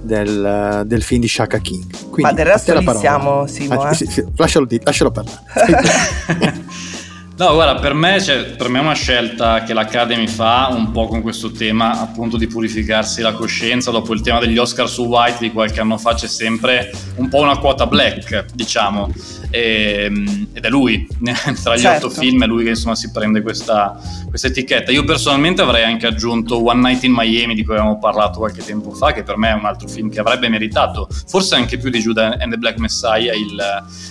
del, 0.01 0.83
del 0.85 1.01
film 1.01 1.21
di 1.21 1.27
Shaka 1.27 1.59
King. 1.59 1.85
Quindi, 2.09 2.21
Ma 2.21 2.33
del 2.33 2.45
resto 2.45 2.73
la 2.73 2.79
lì 2.79 2.85
parola. 2.85 3.01
siamo, 3.03 3.47
Simo, 3.47 3.81
Ah, 3.81 3.91
eh. 3.91 3.93
sì, 3.95 4.05
sì, 4.05 4.23
lascialo, 4.35 4.67
lascialo 4.83 5.11
parlare. 5.11 6.61
No, 7.35 7.51
guarda, 7.55 7.81
per 7.81 7.95
me, 7.95 8.21
cioè, 8.21 8.43
per 8.55 8.69
me 8.69 8.77
è 8.77 8.81
una 8.81 8.93
scelta 8.93 9.63
che 9.63 9.73
l'Academy 9.73 10.27
fa 10.27 10.67
un 10.71 10.91
po' 10.91 11.07
con 11.07 11.23
questo 11.23 11.51
tema 11.51 11.99
appunto 11.99 12.37
di 12.37 12.45
purificarsi 12.45 13.21
la 13.21 13.33
coscienza. 13.33 13.89
Dopo 13.89 14.13
il 14.13 14.21
tema 14.21 14.37
degli 14.39 14.57
Oscar 14.59 14.87
su 14.87 15.05
White 15.05 15.37
di 15.39 15.51
qualche 15.51 15.79
anno 15.81 15.97
fa 15.97 16.13
c'è 16.13 16.27
sempre 16.27 16.91
un 17.15 17.29
po' 17.29 17.39
una 17.39 17.57
quota 17.57 17.87
black, 17.87 18.45
diciamo. 18.53 19.11
E- 19.55 20.11
ed 20.51 20.65
è 20.65 20.69
lui, 20.69 21.07
tra 21.61 21.75
gli 21.75 21.79
Certo. 21.79 22.07
otto 22.07 22.15
film, 22.19 22.43
è 22.43 22.47
lui 22.47 22.63
che 22.63 22.69
insomma 22.71 22.95
si 22.95 23.11
prende 23.11 23.43
questa, 23.43 23.95
questa 24.27 24.47
etichetta. 24.47 24.91
Io 24.91 25.03
personalmente 25.03 25.61
avrei 25.61 25.83
anche 25.83 26.07
aggiunto 26.07 26.65
One 26.67 26.81
Night 26.81 27.03
in 27.03 27.11
Miami, 27.15 27.53
di 27.53 27.63
cui 27.63 27.75
avevamo 27.75 27.99
parlato 27.99 28.39
qualche 28.39 28.63
tempo 28.63 28.91
fa, 28.93 29.11
che 29.11 29.21
per 29.21 29.37
me 29.37 29.49
è 29.49 29.53
un 29.53 29.65
altro 29.65 29.87
film 29.87 30.09
che 30.09 30.19
avrebbe 30.19 30.49
meritato, 30.49 31.07
forse 31.27 31.53
anche 31.53 31.77
più 31.77 31.91
di 31.91 31.99
Judah 31.99 32.37
and 32.39 32.49
the 32.51 32.57
Black 32.57 32.79
Messiah, 32.79 33.33
il- 33.33 33.55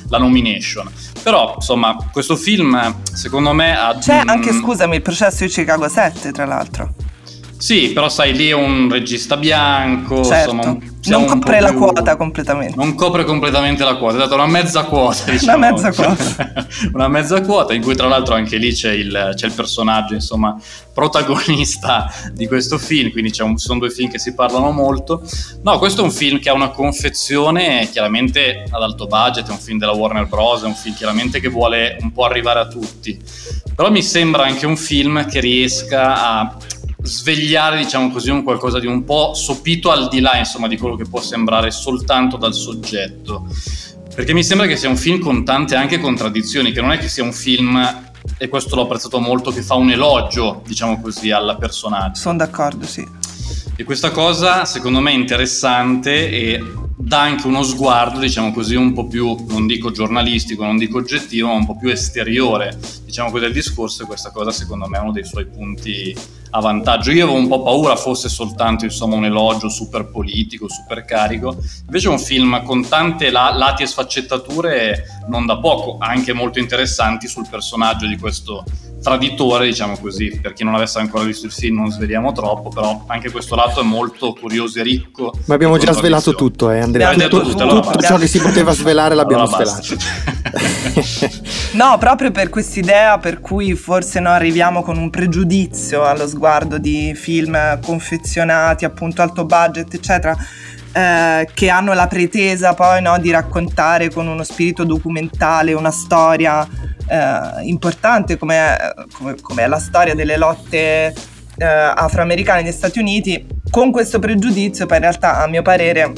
la 0.08 0.18
nomination. 0.18 0.88
Però, 1.24 1.54
insomma, 1.56 1.96
questo 2.12 2.36
film, 2.36 2.94
secondo 3.12 3.52
me, 3.52 3.76
ha... 3.76 3.96
c'è 3.98 4.22
anche 4.24 4.52
scusami 4.52 4.94
il 4.96 5.02
processo 5.02 5.44
di 5.44 5.50
Chicago 5.50 5.88
7 5.88 6.30
tra 6.30 6.44
l'altro 6.44 6.94
Sì, 7.62 7.92
però 7.92 8.08
sai, 8.08 8.34
lì 8.34 8.48
è 8.48 8.54
un 8.54 8.88
regista 8.90 9.36
bianco, 9.36 10.24
certo 10.24 10.50
insomma, 10.50 10.78
non 11.04 11.26
copre 11.26 11.60
la 11.60 11.68
più- 11.68 11.78
quota 11.78 12.16
completamente 12.16 12.74
Non 12.74 12.96
copre 12.96 13.22
completamente 13.24 13.84
la 13.84 13.94
quota, 13.94 14.16
è 14.16 14.18
stata 14.18 14.34
una 14.34 14.48
mezza 14.48 14.82
quota, 14.82 15.22
diciamo. 15.30 15.58
mezza 15.70 15.92
quota. 15.92 16.66
una 16.92 17.06
mezza 17.06 17.40
quota, 17.42 17.72
in 17.72 17.80
cui 17.82 17.94
tra 17.94 18.08
l'altro 18.08 18.34
anche 18.34 18.56
lì 18.56 18.72
c'è 18.72 18.90
il, 18.90 19.34
c'è 19.36 19.46
il 19.46 19.52
personaggio, 19.52 20.14
insomma, 20.14 20.60
protagonista 20.92 22.12
di 22.32 22.48
questo 22.48 22.78
film, 22.78 23.12
quindi 23.12 23.30
c'è 23.30 23.44
un- 23.44 23.56
sono 23.56 23.78
due 23.78 23.90
film 23.90 24.10
che 24.10 24.18
si 24.18 24.34
parlano 24.34 24.72
molto. 24.72 25.22
No, 25.62 25.78
questo 25.78 26.00
è 26.00 26.04
un 26.04 26.10
film 26.10 26.40
che 26.40 26.48
ha 26.48 26.54
una 26.54 26.70
confezione 26.70 27.88
chiaramente 27.92 28.64
ad 28.68 28.82
alto 28.82 29.06
budget, 29.06 29.46
è 29.46 29.52
un 29.52 29.58
film 29.60 29.78
della 29.78 29.92
Warner 29.92 30.26
Bros., 30.26 30.64
è 30.64 30.66
un 30.66 30.74
film 30.74 30.96
chiaramente 30.96 31.38
che 31.38 31.46
vuole 31.48 31.96
un 32.00 32.10
po' 32.10 32.24
arrivare 32.24 32.58
a 32.58 32.66
tutti. 32.66 33.16
Però 33.72 33.88
mi 33.88 34.02
sembra 34.02 34.42
anche 34.42 34.66
un 34.66 34.76
film 34.76 35.24
che 35.28 35.38
riesca 35.38 36.40
a 36.40 36.56
svegliare, 37.02 37.78
diciamo 37.78 38.10
così, 38.10 38.30
un 38.30 38.42
qualcosa 38.42 38.78
di 38.78 38.86
un 38.86 39.04
po' 39.04 39.34
sopito 39.34 39.90
al 39.90 40.08
di 40.08 40.20
là, 40.20 40.36
insomma, 40.36 40.68
di 40.68 40.76
quello 40.76 40.96
che 40.96 41.04
può 41.04 41.20
sembrare 41.20 41.70
soltanto 41.70 42.36
dal 42.36 42.54
soggetto. 42.54 43.46
Perché 44.14 44.34
mi 44.34 44.44
sembra 44.44 44.66
che 44.66 44.76
sia 44.76 44.88
un 44.88 44.96
film 44.96 45.20
con 45.20 45.44
tante 45.44 45.74
anche 45.74 45.98
contraddizioni, 45.98 46.72
che 46.72 46.80
non 46.80 46.92
è 46.92 46.98
che 46.98 47.08
sia 47.08 47.22
un 47.22 47.32
film, 47.32 48.10
e 48.38 48.48
questo 48.48 48.76
l'ho 48.76 48.82
apprezzato 48.82 49.18
molto, 49.20 49.50
che 49.50 49.62
fa 49.62 49.74
un 49.74 49.90
elogio, 49.90 50.62
diciamo 50.66 51.00
così, 51.00 51.30
al 51.30 51.56
personaggio. 51.58 52.20
sono 52.20 52.36
d'accordo 52.36 52.86
sì 52.86 53.20
E 53.74 53.84
questa 53.84 54.10
cosa 54.10 54.64
secondo 54.66 55.00
me 55.00 55.12
è 55.12 55.14
interessante 55.14 56.28
e 56.28 56.62
dà 56.94 57.20
anche 57.22 57.46
uno 57.46 57.62
sguardo, 57.62 58.20
diciamo 58.20 58.52
così, 58.52 58.74
un 58.76 58.92
po' 58.92 59.06
più, 59.06 59.34
non 59.48 59.66
dico 59.66 59.90
giornalistico, 59.90 60.62
non 60.64 60.76
dico 60.76 60.98
oggettivo, 60.98 61.48
ma 61.48 61.54
un 61.54 61.66
po' 61.66 61.76
più 61.76 61.88
esteriore, 61.88 62.78
diciamo 63.04 63.30
così, 63.30 63.42
del 63.44 63.52
discorso 63.52 64.02
e 64.02 64.06
questa 64.06 64.30
cosa 64.30 64.50
secondo 64.50 64.86
me 64.86 64.98
è 64.98 65.00
uno 65.00 65.12
dei 65.12 65.24
suoi 65.24 65.46
punti 65.46 66.14
a 66.50 66.60
vantaggio. 66.60 67.10
Io 67.10 67.24
avevo 67.24 67.38
un 67.38 67.48
po' 67.48 67.62
paura 67.62 67.96
fosse 67.96 68.28
soltanto 68.28 68.84
insomma 68.84 69.16
un 69.16 69.24
elogio 69.24 69.68
super 69.68 70.04
politico, 70.04 70.68
super 70.68 71.04
carico, 71.04 71.56
invece 71.86 72.08
è 72.08 72.10
un 72.10 72.18
film 72.18 72.62
con 72.62 72.86
tante 72.86 73.30
la- 73.30 73.52
lati 73.54 73.82
e 73.82 73.86
sfaccettature 73.86 75.21
non 75.28 75.46
da 75.46 75.58
poco, 75.58 75.96
anche 76.00 76.32
molto 76.32 76.58
interessanti 76.58 77.26
sul 77.28 77.46
personaggio 77.48 78.06
di 78.06 78.16
questo 78.18 78.64
traditore, 79.02 79.66
diciamo 79.66 79.98
così, 79.98 80.38
per 80.40 80.52
chi 80.52 80.62
non 80.62 80.74
avesse 80.74 80.98
ancora 81.00 81.24
visto 81.24 81.46
il 81.46 81.52
film 81.52 81.78
non 81.78 81.90
sveliamo 81.90 82.30
troppo, 82.32 82.68
però 82.68 83.02
anche 83.08 83.30
questo 83.32 83.56
lato 83.56 83.80
è 83.80 83.84
molto 83.84 84.32
curioso 84.32 84.78
e 84.78 84.82
ricco. 84.84 85.32
Ma 85.46 85.54
abbiamo 85.54 85.76
già 85.78 85.92
svelato 85.92 86.34
tutto, 86.34 86.70
eh, 86.70 86.78
Andrea. 86.78 87.08
Abbiamo 87.10 87.28
Tutto, 87.28 87.42
detto 87.44 87.50
tutto, 87.50 87.64
tutto 87.64 87.78
allora 87.80 87.92
ciò 87.94 87.98
basta. 87.98 88.18
che 88.18 88.26
si 88.28 88.38
poteva 88.40 88.72
svelare 88.72 89.14
l'abbiamo 89.16 89.42
Allora 89.42 89.64
svelato. 89.64 90.02
No, 91.72 91.96
proprio 91.98 92.30
per 92.30 92.50
quest'idea 92.50 93.18
per 93.18 93.40
cui 93.40 93.74
forse 93.74 94.20
noi 94.20 94.34
arriviamo 94.34 94.82
con 94.82 94.98
un 94.98 95.08
pregiudizio 95.10 96.04
allo 96.04 96.26
sguardo 96.28 96.76
di 96.78 97.14
film 97.14 97.80
confezionati, 97.80 98.84
appunto 98.84 99.22
alto 99.22 99.44
budget, 99.46 99.92
eccetera, 99.94 100.36
eh, 100.92 101.48
che 101.52 101.68
hanno 101.70 101.92
la 101.92 102.06
pretesa 102.06 102.74
poi 102.74 103.00
no, 103.00 103.18
di 103.18 103.30
raccontare 103.30 104.10
con 104.10 104.26
uno 104.26 104.44
spirito 104.44 104.84
documentale 104.84 105.72
una 105.72 105.90
storia 105.90 106.66
eh, 107.06 107.62
importante 107.62 108.36
come, 108.38 108.76
come, 109.12 109.36
come 109.40 109.62
è 109.64 109.66
la 109.66 109.78
storia 109.78 110.14
delle 110.14 110.36
lotte 110.36 111.14
eh, 111.56 111.64
afroamericane 111.64 112.62
negli 112.62 112.72
Stati 112.72 112.98
Uniti. 112.98 113.46
Con 113.70 113.90
questo 113.90 114.18
pregiudizio, 114.18 114.86
poi 114.86 114.96
in 114.98 115.02
realtà, 115.02 115.42
a 115.42 115.46
mio 115.46 115.62
parere, 115.62 116.12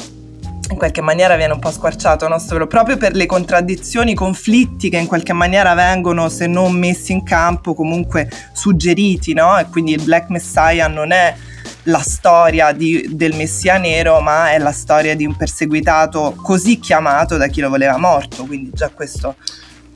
in 0.70 0.76
qualche 0.76 1.00
maniera 1.00 1.36
viene 1.36 1.52
un 1.52 1.60
po' 1.60 1.70
squarciato 1.70 2.26
nostro 2.26 2.66
proprio 2.66 2.96
per 2.96 3.14
le 3.14 3.26
contraddizioni, 3.26 4.12
i 4.12 4.14
conflitti 4.14 4.88
che 4.88 4.96
in 4.96 5.06
qualche 5.06 5.32
maniera 5.32 5.74
vengono, 5.74 6.28
se 6.28 6.46
non 6.46 6.72
messi 6.72 7.12
in 7.12 7.22
campo, 7.22 7.74
comunque 7.74 8.28
suggeriti, 8.52 9.34
no? 9.34 9.58
E 9.58 9.66
quindi 9.66 9.92
il 9.92 10.02
Black 10.02 10.30
Messiah 10.30 10.88
non 10.88 11.12
è 11.12 11.34
la 11.84 11.98
storia 12.00 12.72
di- 12.72 13.06
del 13.10 13.34
Messia 13.34 13.76
nero, 13.78 14.20
ma 14.20 14.52
è 14.52 14.58
la 14.58 14.72
storia 14.72 15.14
di 15.14 15.24
un 15.24 15.36
perseguitato 15.36 16.34
così 16.42 16.78
chiamato 16.78 17.36
da 17.36 17.46
chi 17.48 17.60
lo 17.60 17.68
voleva 17.68 17.98
morto, 17.98 18.44
quindi 18.44 18.70
già 18.72 18.88
questo 18.90 19.36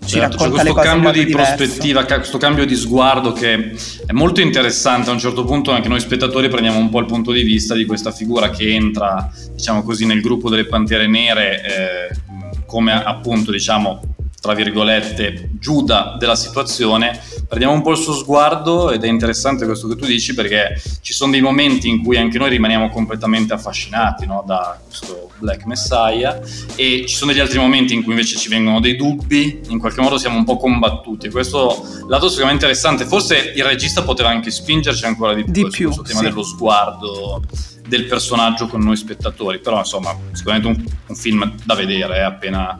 ci 0.04 0.14
Certo, 0.14 0.36
racconta 0.38 0.62
le 0.62 0.70
questo 0.72 0.88
cambio 0.90 1.10
di 1.10 1.24
diverso. 1.24 1.54
prospettiva, 1.56 2.04
questo 2.04 2.38
cambio 2.38 2.64
di 2.64 2.74
sguardo 2.76 3.32
che 3.32 3.74
è 4.06 4.12
molto 4.12 4.40
interessante. 4.40 5.10
A 5.10 5.12
un 5.12 5.18
certo 5.18 5.44
punto 5.44 5.70
anche 5.70 5.88
noi 5.88 6.00
spettatori 6.00 6.48
prendiamo 6.48 6.78
un 6.78 6.88
po' 6.88 7.00
il 7.00 7.06
punto 7.06 7.30
di 7.32 7.42
vista 7.42 7.74
di 7.74 7.84
questa 7.84 8.10
figura 8.10 8.48
che 8.48 8.72
entra, 8.72 9.30
diciamo 9.54 9.82
così, 9.82 10.06
nel 10.06 10.22
gruppo 10.22 10.48
delle 10.48 10.66
Pantere 10.66 11.06
Nere 11.08 11.62
eh, 11.62 12.62
come 12.64 12.92
appunto, 12.92 13.50
diciamo, 13.50 14.00
tra 14.40 14.54
virgolette, 14.54 15.50
Giuda 15.58 16.16
della 16.18 16.36
situazione. 16.36 17.20
Prendiamo 17.48 17.74
un 17.74 17.82
po' 17.82 17.92
il 17.92 17.96
suo 17.96 18.14
sguardo 18.14 18.90
ed 18.90 19.02
è 19.02 19.08
interessante 19.08 19.64
questo 19.64 19.88
che 19.88 19.96
tu 19.96 20.06
dici 20.06 20.34
perché 20.34 20.80
ci 21.00 21.12
sono 21.12 21.32
dei 21.32 21.40
momenti 21.40 21.88
in 21.88 22.02
cui 22.04 22.16
anche 22.16 22.38
noi 22.38 22.50
rimaniamo 22.50 22.88
completamente 22.90 23.52
affascinati 23.52 24.26
no, 24.26 24.44
da 24.46 24.78
questo 24.84 25.30
Black 25.38 25.64
Messiah 25.64 26.40
e 26.76 27.04
ci 27.06 27.14
sono 27.14 27.32
degli 27.32 27.40
altri 27.40 27.58
momenti 27.58 27.94
in 27.94 28.02
cui 28.02 28.12
invece 28.12 28.36
ci 28.36 28.48
vengono 28.48 28.80
dei 28.80 28.96
dubbi, 28.96 29.60
in 29.68 29.78
qualche 29.78 30.00
modo 30.00 30.18
siamo 30.18 30.36
un 30.36 30.44
po' 30.44 30.56
combattuti. 30.56 31.30
Questo 31.30 31.84
lato 32.08 32.26
è 32.28 32.52
interessante, 32.52 33.04
forse 33.06 33.52
il 33.54 33.64
regista 33.64 34.02
poteva 34.02 34.28
anche 34.28 34.50
spingerci 34.50 35.04
ancora 35.04 35.34
di 35.34 35.44
più, 35.44 35.52
Di 35.52 35.60
su 35.60 35.68
più, 35.68 35.84
questo 35.86 36.02
tema 36.02 36.20
sì. 36.20 36.24
dello 36.26 36.42
sguardo 36.42 37.42
del 37.88 38.04
personaggio 38.04 38.66
con 38.66 38.80
noi 38.82 38.96
spettatori, 38.96 39.58
però 39.58 39.78
insomma 39.78 40.14
sicuramente 40.32 40.68
un, 40.68 40.84
un 41.06 41.16
film 41.16 41.54
da 41.64 41.74
vedere 41.74 42.18
eh, 42.18 42.22
appena, 42.22 42.78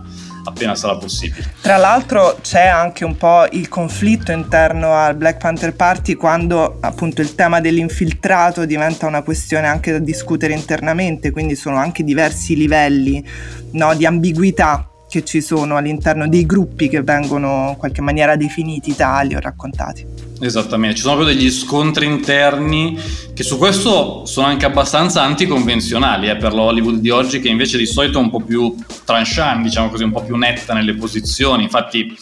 appena 0.49 0.75
sarà 0.75 0.97
possibile. 0.97 1.53
Tra 1.61 1.77
l'altro 1.77 2.39
c'è 2.43 2.67
anche 2.67 3.05
un 3.05 3.17
po' 3.17 3.47
il 3.53 3.69
conflitto 3.69 4.33
interno 4.33 4.95
al 4.95 5.15
Black 5.15 5.39
Panther 5.39 5.75
Party 5.75 6.15
quando 6.15 6.79
appunto 6.81 7.21
il 7.21 7.35
tema 7.35 7.61
dell'infiltrato 7.61 8.65
diventa 8.65 9.07
una 9.07 9.23
questione 9.23 9.67
anche 9.67 9.93
da 9.93 9.99
discutere 9.99 10.53
internamente, 10.53 11.31
quindi 11.31 11.55
sono 11.55 11.77
anche 11.77 12.03
diversi 12.03 12.57
livelli 12.57 13.25
no, 13.73 13.95
di 13.95 14.07
ambiguità 14.07 14.89
che 15.09 15.25
ci 15.25 15.41
sono 15.41 15.77
all'interno 15.77 16.29
dei 16.29 16.45
gruppi 16.45 16.89
che 16.89 17.03
vengono 17.03 17.71
in 17.71 17.77
qualche 17.77 18.03
maniera 18.03 18.37
definiti 18.37 18.95
tali 18.95 19.35
o 19.35 19.41
raccontati. 19.41 20.07
Esattamente, 20.41 20.97
ci 20.97 21.03
sono 21.03 21.17
proprio 21.17 21.35
degli 21.35 21.51
scontri 21.51 22.07
interni 22.07 22.97
che 23.35 23.43
su 23.43 23.59
questo 23.59 24.25
sono 24.25 24.47
anche 24.47 24.67
abbastanza 24.67 25.23
anticonvenzionali 25.23 26.29
eh, 26.29 26.37
per 26.37 26.53
la 26.53 26.63
Hollywood 26.63 26.99
di 26.99 27.11
oggi, 27.11 27.41
che 27.41 27.49
invece 27.49 27.77
di 27.77 27.87
solito 27.87 28.19
è 28.19 28.23
un 28.23 28.31
po' 28.31 28.41
più 28.41 28.75
tranchant, 29.05 29.63
diciamo 29.63 29.89
così, 29.89 30.05
un 30.05 30.13
po' 30.13 30.23
più 30.23 30.37
netta 30.37 30.75
nelle 30.75 30.95
posizioni. 30.95 31.65
Infatti, 31.65 32.17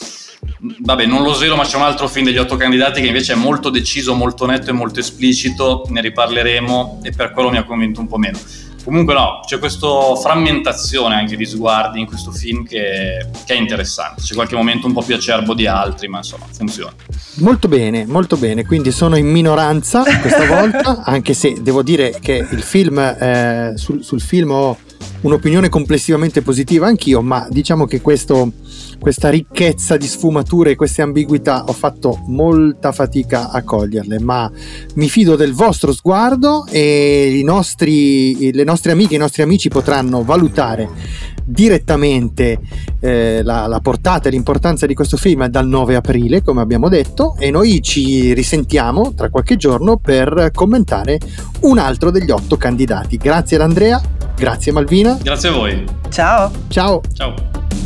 vabbè, 0.78 1.04
non 1.04 1.22
lo 1.22 1.34
svelo, 1.34 1.56
ma 1.56 1.64
c'è 1.64 1.76
un 1.76 1.82
altro 1.82 2.08
film 2.08 2.24
degli 2.24 2.38
otto 2.38 2.56
candidati 2.56 3.02
che 3.02 3.08
invece 3.08 3.34
è 3.34 3.36
molto 3.36 3.68
deciso, 3.68 4.14
molto 4.14 4.46
netto 4.46 4.70
e 4.70 4.72
molto 4.72 5.00
esplicito, 5.00 5.84
ne 5.90 6.00
riparleremo 6.00 7.00
e 7.02 7.10
per 7.10 7.32
quello 7.32 7.50
mi 7.50 7.58
ha 7.58 7.64
convinto 7.64 8.00
un 8.00 8.06
po' 8.06 8.16
meno. 8.16 8.38
Comunque 8.86 9.14
no, 9.14 9.40
c'è 9.44 9.58
questa 9.58 10.14
frammentazione 10.14 11.16
anche 11.16 11.36
di 11.36 11.44
sguardi 11.44 11.98
in 11.98 12.06
questo 12.06 12.30
film 12.30 12.64
che, 12.64 13.26
che, 13.44 13.54
è 13.54 13.56
interessante. 13.56 14.22
C'è 14.22 14.34
qualche 14.34 14.54
momento 14.54 14.86
un 14.86 14.92
po' 14.92 15.02
più 15.02 15.16
acerbo 15.16 15.54
di 15.54 15.66
altri, 15.66 16.06
ma 16.06 16.18
insomma 16.18 16.46
funziona. 16.48 16.92
Molto 17.38 17.66
bene, 17.66 18.06
molto 18.06 18.36
bene. 18.36 18.64
Quindi 18.64 18.92
sono 18.92 19.16
in 19.16 19.26
minoranza 19.26 20.04
questa 20.20 20.46
volta, 20.46 21.02
anche 21.02 21.34
se 21.34 21.60
devo 21.60 21.82
dire 21.82 22.16
che 22.20 22.46
il 22.48 22.62
film, 22.62 23.00
eh, 23.00 23.72
sul, 23.74 24.04
sul 24.04 24.20
film 24.20 24.52
ho 24.52 24.78
un'opinione 25.22 25.68
complessivamente 25.68 26.40
positiva 26.42 26.86
anch'io, 26.86 27.22
ma 27.22 27.44
diciamo 27.50 27.86
che 27.86 28.00
questo, 28.00 28.52
questa 28.98 29.28
ricchezza 29.28 29.96
di 29.96 30.06
sfumature 30.06 30.72
e 30.72 30.76
queste 30.76 31.02
ambiguità 31.02 31.64
ho 31.64 31.72
fatto 31.72 32.22
molta 32.26 32.92
fatica 32.92 33.50
a 33.50 33.62
coglierle, 33.62 34.18
ma 34.20 34.50
mi 34.94 35.08
fido 35.08 35.36
del 35.36 35.52
vostro 35.52 35.92
sguardo 35.92 36.66
e 36.70 37.40
nostri, 37.44 38.52
le 38.52 38.64
nostre 38.64 38.92
amiche 38.92 39.12
e 39.12 39.16
i 39.16 39.20
nostri 39.20 39.42
amici 39.42 39.68
potranno 39.68 40.22
valutare 40.22 40.88
direttamente 41.46 42.58
eh, 43.00 43.40
la, 43.44 43.66
la, 43.68 43.78
portata 43.78 44.28
e 44.28 44.32
l'importanza 44.32 44.84
di 44.84 44.94
questo 44.94 45.16
film 45.16 45.46
dal 45.46 45.66
9 45.66 45.94
aprile, 45.94 46.42
come 46.42 46.60
abbiamo 46.60 46.88
detto, 46.88 47.36
e 47.38 47.50
noi 47.50 47.80
ci 47.82 48.34
risentiamo 48.34 49.14
tra 49.14 49.30
qualche 49.30 49.56
giorno 49.56 49.96
per 49.96 50.50
commentare 50.52 51.18
un 51.60 51.78
altro 51.78 52.10
degli 52.10 52.30
otto 52.30 52.56
candidati. 52.56 53.16
Grazie 53.16 53.56
ad 53.56 53.62
Andrea, 53.62 54.00
grazie 54.36 54.72
Malvina. 54.72 55.16
Grazie 55.22 55.48
a 55.48 55.52
voi. 55.52 55.84
Ciao. 56.10 56.50
Ciao. 56.68 57.00
Ciao. 57.12 57.85